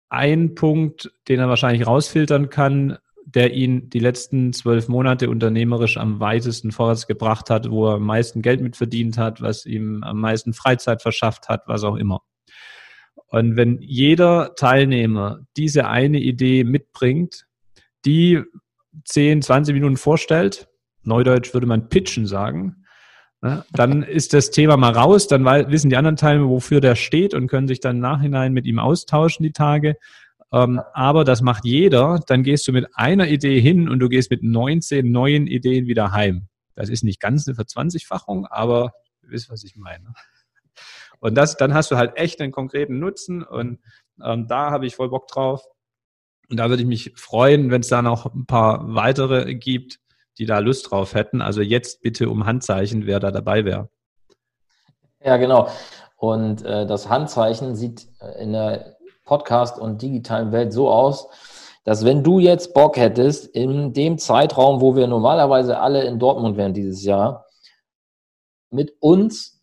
einen 0.09 0.55
Punkt, 0.55 1.13
den 1.29 1.41
er 1.41 1.49
wahrscheinlich 1.49 1.87
rausfiltern 1.87 2.51
kann, 2.51 2.99
der 3.27 3.53
ihn 3.53 3.89
die 3.91 4.01
letzten 4.01 4.53
zwölf 4.53 4.89
Monate 4.89 5.31
unternehmerisch 5.31 5.97
am 5.97 6.21
weitesten 6.21 6.73
vorwärts 6.73 7.07
gebracht 7.07 7.51
hat, 7.51 7.71
wo 7.71 7.89
er 7.89 7.95
am 7.95 8.05
meisten 8.05 8.43
Geld 8.43 8.61
mit 8.61 8.77
verdient 8.77 9.19
hat, 9.19 9.41
was 9.41 9.67
ihm 9.67 10.03
am 10.03 10.21
meisten 10.21 10.53
Freizeit 10.53 11.03
verschafft 11.03 11.49
hat, 11.49 11.63
was 11.67 11.85
auch 11.85 11.97
immer. 11.97 12.21
Und 13.27 13.57
wenn 13.57 13.81
jeder 13.81 14.55
Teilnehmer 14.55 15.41
diese 15.57 15.89
eine 15.89 16.21
Idee 16.21 16.65
mitbringt, 16.65 17.47
die 18.05 18.43
10, 19.05 19.43
20 19.43 19.75
Minuten 19.75 19.97
vorstellt, 19.97 20.69
neudeutsch 21.03 21.55
würde 21.55 21.67
man 21.67 21.89
pitchen 21.89 22.27
sagen, 22.27 22.84
ne, 23.45 23.65
dann 23.73 24.03
ist 24.03 24.33
das 24.33 24.51
Thema 24.51 24.77
mal 24.77 24.93
raus, 24.93 25.29
dann 25.29 25.45
wissen 25.45 25.91
die 25.91 25.97
anderen 25.97 26.17
Teilnehmer, 26.17 26.49
wofür 26.49 26.81
der 26.81 26.97
steht 26.97 27.35
und 27.35 27.47
können 27.47 27.69
sich 27.69 27.81
dann 27.81 28.01
Nachhinein 28.01 28.53
mit 28.53 28.67
ihm 28.67 28.79
austauschen, 28.79 29.45
die 29.45 29.53
Tage. 29.53 29.97
Ähm, 30.51 30.81
aber 30.95 31.25
das 31.25 31.43
macht 31.43 31.65
jeder, 31.65 32.21
dann 32.27 32.43
gehst 32.43 32.67
du 32.67 32.73
mit 32.73 32.87
einer 32.95 33.29
Idee 33.29 33.61
hin 33.61 33.89
und 33.89 33.99
du 33.99 34.09
gehst 34.09 34.31
mit 34.31 34.43
19 34.43 35.11
neuen 35.11 35.47
Ideen 35.47 35.87
wieder 35.87 36.13
heim. 36.13 36.49
Das 36.75 36.89
ist 36.89 37.05
nicht 37.05 37.21
ganz 37.21 37.47
eine 37.47 37.55
Verzwanzigfachung, 37.55 38.47
aber 38.47 38.93
du 39.23 39.31
wisst, 39.31 39.51
was 39.51 39.63
ich 39.63 39.77
meine. 39.77 40.15
Und 41.21 41.37
das, 41.37 41.57
dann 41.57 41.75
hast 41.75 41.91
du 41.91 41.97
halt 41.97 42.17
echt 42.17 42.41
einen 42.41 42.53
konkreten 42.53 42.99
Nutzen 42.99 43.43
und 43.43 43.79
ähm, 44.23 44.47
da 44.49 44.71
habe 44.71 44.87
ich 44.87 44.97
voll 44.97 45.11
Bock 45.11 45.29
drauf. 45.29 45.65
Und 46.51 46.59
da 46.59 46.69
würde 46.69 46.83
ich 46.83 46.89
mich 46.89 47.13
freuen, 47.17 47.71
wenn 47.71 47.81
es 47.81 47.89
da 47.89 48.03
noch 48.03 48.35
ein 48.35 48.47
paar 48.47 48.95
weitere 48.95 49.55
gibt, 49.55 50.01
die 50.39 50.47
da 50.47 50.59
Lust 50.59 50.91
drauf 50.91 51.15
hätten. 51.15 51.43
Also 51.43 51.63
jetzt 51.63 52.03
bitte 52.03 52.29
um 52.29 52.47
Handzeichen, 52.47 53.07
wer 53.07 53.21
da 53.21 53.31
dabei 53.31 53.65
wäre. 53.65 53.89
Ja, 55.23 55.37
genau. 55.37 55.69
Und 56.17 56.65
äh, 56.65 56.87
das 56.87 57.09
Handzeichen 57.09 57.75
sieht 57.75 58.07
äh, 58.21 58.43
in 58.43 58.53
der 58.53 58.97
Podcast- 59.25 59.79
und 59.79 60.03
digitalen 60.03 60.53
Welt 60.53 60.73
so 60.73 60.91
aus, 60.91 61.29
dass 61.85 62.05
wenn 62.05 62.23
du 62.23 62.39
jetzt 62.39 62.75
Bock 62.75 62.97
hättest, 62.97 63.47
in 63.55 63.93
dem 63.93 64.19
Zeitraum, 64.19 64.81
wo 64.81 64.97
wir 64.97 65.07
normalerweise 65.07 65.79
alle 65.79 66.05
in 66.05 66.19
Dortmund 66.19 66.57
wären 66.57 66.73
dieses 66.73 67.05
Jahr, 67.05 67.47
mit 68.71 68.95
uns 69.01 69.63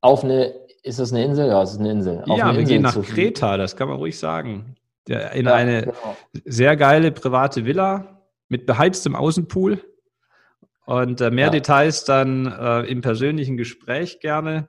auf 0.00 0.24
eine 0.24 0.62
ist 0.82 0.98
das 0.98 1.12
eine 1.12 1.24
Insel? 1.24 1.48
Ja, 1.48 1.62
es 1.62 1.72
ist 1.72 1.78
eine 1.78 1.92
Insel. 1.92 2.24
Auf 2.26 2.38
ja, 2.38 2.46
eine 2.46 2.58
wir 2.58 2.64
gehen 2.64 2.82
nach 2.82 3.00
Kreta, 3.00 3.56
das 3.56 3.76
kann 3.76 3.88
man 3.88 3.98
ruhig 3.98 4.18
sagen. 4.18 4.74
In 5.08 5.46
ja, 5.46 5.54
eine 5.54 5.82
genau. 5.82 6.16
sehr 6.44 6.76
geile 6.76 7.12
private 7.12 7.64
Villa 7.64 8.21
mit 8.52 8.66
beheiztem 8.66 9.16
Außenpool. 9.16 9.82
Und 10.84 11.20
äh, 11.20 11.30
mehr 11.30 11.46
ja. 11.46 11.50
Details 11.50 12.04
dann 12.04 12.46
äh, 12.46 12.82
im 12.82 13.00
persönlichen 13.00 13.56
Gespräch 13.56 14.20
gerne. 14.20 14.68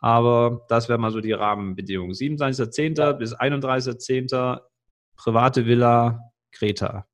Aber 0.00 0.66
das 0.68 0.88
wäre 0.88 0.98
mal 0.98 1.10
so 1.10 1.20
die 1.20 1.32
Rahmenbedingungen. 1.32 2.12
27.10. 2.12 2.98
Ja. 2.98 3.12
bis 3.12 3.34
31.10. 3.34 4.60
private 5.16 5.66
Villa 5.66 6.20
Kreta. 6.52 7.06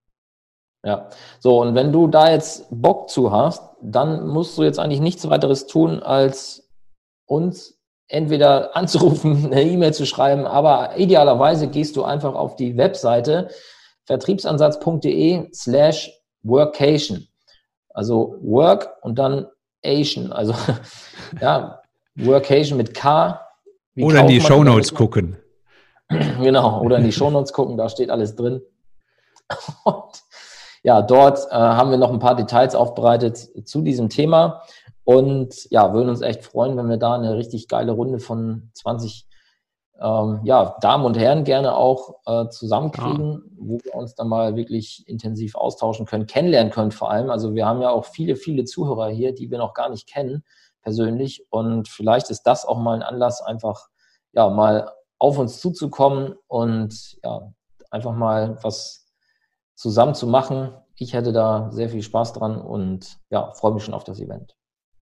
Ja, 0.84 1.08
so 1.40 1.60
und 1.62 1.74
wenn 1.74 1.92
du 1.92 2.06
da 2.08 2.30
jetzt 2.30 2.66
Bock 2.70 3.08
zu 3.08 3.32
hast, 3.32 3.62
dann 3.82 4.26
musst 4.28 4.56
du 4.56 4.62
jetzt 4.62 4.78
eigentlich 4.78 5.00
nichts 5.00 5.28
weiteres 5.28 5.66
tun, 5.66 6.00
als 6.00 6.70
uns 7.26 7.80
entweder 8.08 8.76
anzurufen, 8.76 9.46
eine 9.52 9.62
E-Mail 9.62 9.94
zu 9.94 10.06
schreiben, 10.06 10.46
aber 10.46 10.96
idealerweise 10.96 11.68
gehst 11.68 11.96
du 11.96 12.04
einfach 12.04 12.34
auf 12.34 12.54
die 12.56 12.76
Webseite 12.76 13.50
vertriebsansatz.de 14.06 15.48
slash 15.52 16.10
workation. 16.42 17.26
Also 17.90 18.36
work 18.40 18.88
und 19.02 19.18
dann 19.18 19.46
Asian, 19.84 20.32
also 20.32 20.54
ja, 21.40 21.80
workation 22.16 22.76
mit 22.76 22.94
K. 22.94 23.40
Oder 23.96 24.20
in 24.20 24.28
die 24.28 24.40
Shownotes 24.40 24.94
gucken. 24.94 25.36
Genau, 26.40 26.82
oder 26.82 26.98
in 26.98 27.04
die 27.04 27.10
Shownotes 27.10 27.52
gucken, 27.52 27.76
da 27.76 27.88
steht 27.88 28.10
alles 28.10 28.36
drin. 28.36 28.62
Und 29.84 30.22
ja, 30.84 31.02
dort 31.02 31.40
äh, 31.50 31.54
haben 31.54 31.90
wir 31.90 31.98
noch 31.98 32.12
ein 32.12 32.20
paar 32.20 32.36
Details 32.36 32.76
aufbereitet 32.76 33.36
zu 33.66 33.82
diesem 33.82 34.08
Thema. 34.08 34.62
Und 35.02 35.68
ja, 35.70 35.92
würden 35.92 36.08
uns 36.08 36.20
echt 36.20 36.44
freuen, 36.44 36.76
wenn 36.76 36.88
wir 36.88 36.96
da 36.96 37.14
eine 37.14 37.36
richtig 37.36 37.66
geile 37.66 37.90
Runde 37.90 38.20
von 38.20 38.70
20 38.74 39.26
ähm, 40.00 40.40
ja, 40.44 40.76
Damen 40.80 41.04
und 41.04 41.16
Herren 41.18 41.44
gerne 41.44 41.74
auch 41.74 42.16
äh, 42.26 42.48
zusammenkriegen, 42.48 43.32
ja. 43.32 43.40
wo 43.58 43.78
wir 43.82 43.94
uns 43.94 44.14
dann 44.14 44.28
mal 44.28 44.56
wirklich 44.56 45.04
intensiv 45.06 45.54
austauschen 45.54 46.06
können, 46.06 46.26
kennenlernen 46.26 46.72
können 46.72 46.90
vor 46.90 47.10
allem. 47.10 47.30
Also 47.30 47.54
wir 47.54 47.66
haben 47.66 47.80
ja 47.80 47.90
auch 47.90 48.04
viele, 48.04 48.36
viele 48.36 48.64
Zuhörer 48.64 49.08
hier, 49.08 49.34
die 49.34 49.50
wir 49.50 49.58
noch 49.58 49.74
gar 49.74 49.88
nicht 49.88 50.06
kennen 50.06 50.44
persönlich. 50.82 51.46
Und 51.50 51.88
vielleicht 51.88 52.30
ist 52.30 52.42
das 52.42 52.64
auch 52.64 52.78
mal 52.78 52.94
ein 52.94 53.02
Anlass, 53.02 53.40
einfach 53.40 53.88
ja 54.32 54.48
mal 54.50 54.92
auf 55.18 55.38
uns 55.38 55.60
zuzukommen 55.60 56.34
und 56.46 57.18
ja, 57.24 57.52
einfach 57.90 58.14
mal 58.14 58.58
was 58.62 59.10
zusammen 59.74 60.14
zu 60.14 60.26
machen. 60.26 60.74
Ich 60.96 61.14
hätte 61.14 61.32
da 61.32 61.70
sehr 61.72 61.88
viel 61.88 62.02
Spaß 62.02 62.34
dran 62.34 62.60
und 62.60 63.18
ja, 63.30 63.52
freue 63.52 63.72
mich 63.72 63.84
schon 63.84 63.94
auf 63.94 64.04
das 64.04 64.20
Event. 64.20 64.56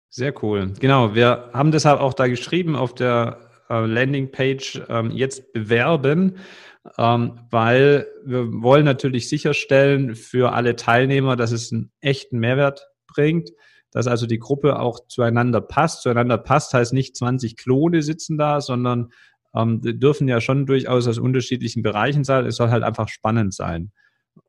Sehr 0.09 0.33
cool. 0.43 0.73
Genau, 0.79 1.15
wir 1.15 1.51
haben 1.53 1.73
deshalb 1.73 2.01
auch 2.01 2.15
da 2.15 2.29
geschrieben 2.29 2.77
auf 2.77 2.95
der 2.95 3.46
Landingpage 3.69 4.83
ähm, 4.89 5.11
jetzt 5.11 5.53
bewerben, 5.53 6.37
ähm, 6.99 7.41
weil 7.51 8.07
wir 8.25 8.53
wollen 8.63 8.85
natürlich 8.85 9.29
sicherstellen 9.29 10.15
für 10.15 10.53
alle 10.53 10.77
Teilnehmer, 10.77 11.37
dass 11.37 11.53
es 11.53 11.73
einen 11.73 11.91
echten 12.01 12.39
Mehrwert 12.39 12.87
bringt, 13.07 13.51
dass 13.91 14.07
also 14.07 14.27
die 14.27 14.39
Gruppe 14.39 14.79
auch 14.79 15.01
zueinander 15.09 15.61
passt. 15.61 16.03
Zueinander 16.03 16.39
passt 16.39 16.75
heißt 16.75 16.93
nicht 16.93 17.17
20 17.17 17.57
Klone 17.57 18.03
sitzen 18.03 18.39
da, 18.39 18.61
sondern 18.61 19.11
ähm, 19.55 19.81
dürfen 19.83 20.29
ja 20.29 20.41
schon 20.41 20.67
durchaus 20.67 21.09
aus 21.09 21.19
unterschiedlichen 21.19 21.83
Bereichen 21.83 22.25
sein. 22.25 22.47
Es 22.47 22.57
soll 22.57 22.71
halt 22.71 22.85
einfach 22.85 23.09
spannend 23.09 23.55
sein. 23.55 23.93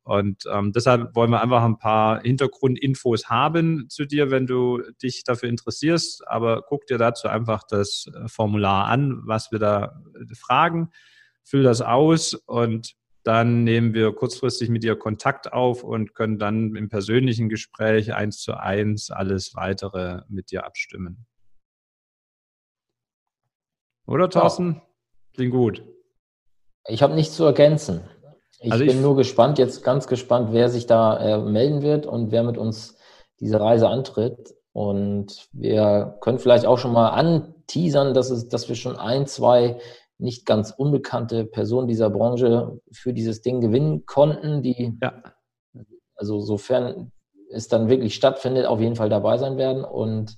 Und 0.04 0.43
ähm, 0.52 0.71
deshalb 0.71 1.15
wollen 1.15 1.32
wir 1.32 1.41
einfach 1.41 1.63
ein 1.63 1.78
paar 1.78 2.21
Hintergrundinfos 2.21 3.30
haben 3.30 3.88
zu 3.89 4.06
dir, 4.06 4.32
wenn 4.32 4.47
du 4.47 4.82
dich 5.04 5.23
dafür 5.23 5.50
interessierst. 5.50 6.28
Aber 6.28 6.62
guck 6.62 6.88
dir 6.88 6.97
dazu 6.97 7.28
einfach 7.28 7.63
das 7.67 8.10
äh, 8.13 8.28
Formular 8.28 8.86
an, 8.86 9.21
was 9.26 9.52
wir 9.52 9.60
da 9.60 10.02
äh, 10.15 10.36
fragen. 10.36 10.89
Füll 11.43 11.63
das 11.63 11.82
aus 11.82 12.34
und 12.34 12.95
dann 13.23 13.65
nehmen 13.65 13.93
wir 13.93 14.13
kurzfristig 14.13 14.69
mit 14.69 14.84
dir 14.84 14.95
Kontakt 14.95 15.52
auf 15.52 15.84
und 15.84 16.15
können 16.15 16.39
dann 16.39 16.78
im 16.78 16.88
persönlichen 16.88 17.50
Gespräch 17.50 18.13
eins 18.13 18.39
zu 18.39 18.58
eins 18.58 19.12
alles 19.12 19.54
weitere 19.54 20.21
mit 20.30 20.52
dir 20.52 20.65
abstimmen. 20.65 21.26
Oder 24.06 24.30
Thorsten? 24.30 24.82
Klingt 25.34 25.52
gut. 25.52 25.84
Ich 26.88 27.04
habe 27.04 27.15
nichts 27.15 27.36
zu 27.36 27.43
ergänzen. 27.43 28.10
Ich 28.60 28.72
also 28.72 28.86
bin 28.86 28.96
ich, 28.96 29.02
nur 29.02 29.15
gespannt, 29.15 29.60
jetzt 29.60 29.84
ganz 29.84 30.08
gespannt, 30.08 30.50
wer 30.52 30.70
sich 30.70 30.88
da 30.88 31.17
äh, 31.20 31.38
melden 31.39 31.82
wird 31.82 32.06
und 32.06 32.32
wer 32.32 32.43
mit 32.43 32.58
uns 32.58 32.98
diese 33.39 33.60
Reise 33.60 33.88
antritt. 33.88 34.56
Und 34.74 35.48
wir 35.54 36.17
können 36.22 36.39
vielleicht 36.39 36.65
auch 36.65 36.78
schon 36.78 36.93
mal 36.93 37.10
anteasern, 37.10 38.13
dass, 38.13 38.30
es, 38.30 38.48
dass 38.48 38.67
wir 38.70 38.76
schon 38.76 38.96
ein, 38.96 39.28
zwei 39.28 39.80
nicht 40.17 40.46
ganz 40.46 40.72
unbekannte 40.72 41.46
Personen 41.46 41.88
dieser 41.88 42.10
Branche 42.10 42.80
für 42.91 43.13
dieses 43.13 43.41
Ding 43.41 43.62
gewinnen 43.62 44.06
konnten, 44.06 44.63
die, 44.63 44.98
ja. 45.02 45.22
also 46.15 46.39
sofern 46.41 47.12
es 47.52 47.67
dann 47.67 47.89
wirklich 47.89 48.15
stattfindet, 48.15 48.65
auf 48.65 48.80
jeden 48.80 48.96
Fall 48.96 49.10
dabei 49.10 49.38
sein 49.38 49.58
werden. 49.58 49.84
Und 49.84 50.38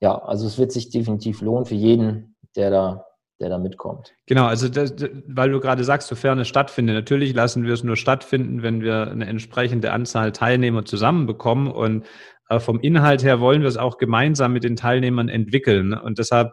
ja, 0.00 0.16
also 0.18 0.46
es 0.46 0.58
wird 0.58 0.72
sich 0.72 0.90
definitiv 0.90 1.40
lohnen 1.40 1.64
für 1.64 1.74
jeden, 1.74 2.36
der 2.54 2.70
da, 2.70 3.05
der 3.40 3.50
da 3.50 3.58
mitkommt. 3.58 4.14
Genau, 4.26 4.46
also 4.46 4.68
das, 4.68 4.94
weil 5.26 5.50
du 5.50 5.60
gerade 5.60 5.84
sagst, 5.84 6.08
sofern 6.08 6.38
es 6.38 6.48
stattfindet, 6.48 6.94
natürlich 6.94 7.34
lassen 7.34 7.64
wir 7.64 7.74
es 7.74 7.84
nur 7.84 7.96
stattfinden, 7.96 8.62
wenn 8.62 8.80
wir 8.80 9.10
eine 9.10 9.26
entsprechende 9.26 9.92
Anzahl 9.92 10.32
Teilnehmer 10.32 10.84
zusammenbekommen. 10.84 11.70
Und 11.70 12.06
äh, 12.48 12.60
vom 12.60 12.80
Inhalt 12.80 13.22
her 13.22 13.40
wollen 13.40 13.60
wir 13.60 13.68
es 13.68 13.76
auch 13.76 13.98
gemeinsam 13.98 14.52
mit 14.52 14.64
den 14.64 14.76
Teilnehmern 14.76 15.28
entwickeln. 15.28 15.92
Und 15.92 16.18
deshalb 16.18 16.52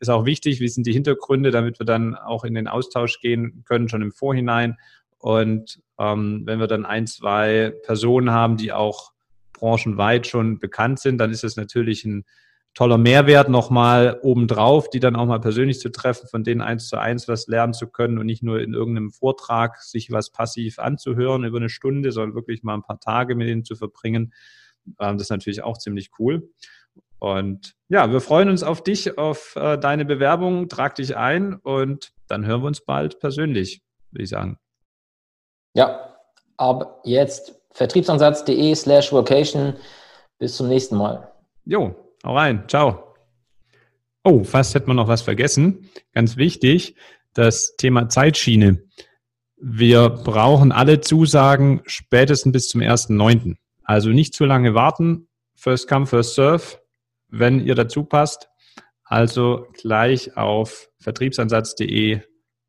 ist 0.00 0.10
auch 0.10 0.26
wichtig, 0.26 0.60
wie 0.60 0.68
sind 0.68 0.86
die 0.86 0.92
Hintergründe, 0.92 1.50
damit 1.50 1.78
wir 1.78 1.86
dann 1.86 2.14
auch 2.14 2.44
in 2.44 2.54
den 2.54 2.68
Austausch 2.68 3.20
gehen 3.20 3.64
können, 3.66 3.88
schon 3.88 4.02
im 4.02 4.12
Vorhinein. 4.12 4.76
Und 5.18 5.80
ähm, 5.98 6.42
wenn 6.44 6.60
wir 6.60 6.66
dann 6.66 6.84
ein, 6.84 7.06
zwei 7.06 7.72
Personen 7.84 8.30
haben, 8.30 8.56
die 8.56 8.72
auch 8.72 9.12
branchenweit 9.52 10.26
schon 10.26 10.58
bekannt 10.58 11.00
sind, 11.00 11.18
dann 11.18 11.30
ist 11.30 11.44
es 11.44 11.56
natürlich 11.56 12.04
ein 12.04 12.24
toller 12.78 12.96
Mehrwert 12.96 13.48
nochmal 13.48 14.20
obendrauf, 14.22 14.88
die 14.88 15.00
dann 15.00 15.16
auch 15.16 15.26
mal 15.26 15.40
persönlich 15.40 15.80
zu 15.80 15.90
treffen, 15.90 16.28
von 16.28 16.44
denen 16.44 16.60
eins 16.60 16.86
zu 16.86 16.96
eins 16.96 17.26
was 17.26 17.48
lernen 17.48 17.72
zu 17.72 17.88
können 17.88 18.18
und 18.18 18.26
nicht 18.26 18.44
nur 18.44 18.60
in 18.60 18.72
irgendeinem 18.72 19.10
Vortrag 19.10 19.82
sich 19.82 20.12
was 20.12 20.30
passiv 20.30 20.78
anzuhören 20.78 21.42
über 21.42 21.58
eine 21.58 21.70
Stunde, 21.70 22.12
sondern 22.12 22.36
wirklich 22.36 22.62
mal 22.62 22.74
ein 22.74 22.84
paar 22.84 23.00
Tage 23.00 23.34
mit 23.34 23.48
denen 23.48 23.64
zu 23.64 23.74
verbringen. 23.74 24.32
Ähm, 25.00 25.18
das 25.18 25.22
ist 25.22 25.30
natürlich 25.30 25.64
auch 25.64 25.76
ziemlich 25.76 26.12
cool. 26.20 26.52
Und 27.18 27.74
ja, 27.88 28.12
wir 28.12 28.20
freuen 28.20 28.48
uns 28.48 28.62
auf 28.62 28.84
dich, 28.84 29.18
auf 29.18 29.56
äh, 29.56 29.76
deine 29.76 30.04
Bewerbung. 30.04 30.68
Trag 30.68 30.94
dich 30.94 31.16
ein 31.16 31.54
und 31.54 32.12
dann 32.28 32.46
hören 32.46 32.62
wir 32.62 32.68
uns 32.68 32.84
bald 32.84 33.18
persönlich, 33.18 33.82
würde 34.12 34.22
ich 34.22 34.30
sagen. 34.30 34.56
Ja, 35.74 36.14
ab 36.56 37.00
jetzt 37.02 37.60
vertriebsansatz.de 37.72 38.72
slash 38.76 39.10
vocation. 39.10 39.74
Bis 40.38 40.56
zum 40.56 40.68
nächsten 40.68 40.96
Mal. 40.96 41.32
Jo, 41.64 41.96
hau 42.24 42.36
rein. 42.36 42.64
Ciao. 42.68 43.14
Oh, 44.24 44.44
fast 44.44 44.74
hätten 44.74 44.88
wir 44.88 44.94
noch 44.94 45.08
was 45.08 45.22
vergessen. 45.22 45.88
Ganz 46.12 46.36
wichtig, 46.36 46.96
das 47.34 47.76
Thema 47.76 48.08
Zeitschiene. 48.08 48.82
Wir 49.56 50.10
brauchen 50.10 50.70
alle 50.70 51.00
Zusagen 51.00 51.82
spätestens 51.86 52.52
bis 52.52 52.68
zum 52.68 52.80
1.9. 52.80 53.56
Also 53.82 54.10
nicht 54.10 54.34
zu 54.34 54.44
lange 54.44 54.74
warten. 54.74 55.28
First 55.54 55.88
come, 55.88 56.06
first 56.06 56.34
serve 56.34 56.78
wenn 57.28 57.60
ihr 57.60 57.74
dazu 57.74 58.04
passt. 58.04 58.48
Also 59.04 59.66
gleich 59.72 60.36
auf 60.36 60.90
vertriebsansatz.de 61.00 62.20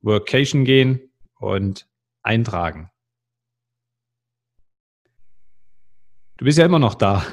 Workation 0.01 0.63
gehen 0.63 1.11
und 1.39 1.87
eintragen. 2.21 2.89
Du 6.37 6.45
bist 6.45 6.57
ja 6.57 6.65
immer 6.65 6.79
noch 6.79 6.95
da. 6.95 7.25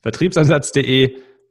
Vertriebsansatz.de 0.00 1.20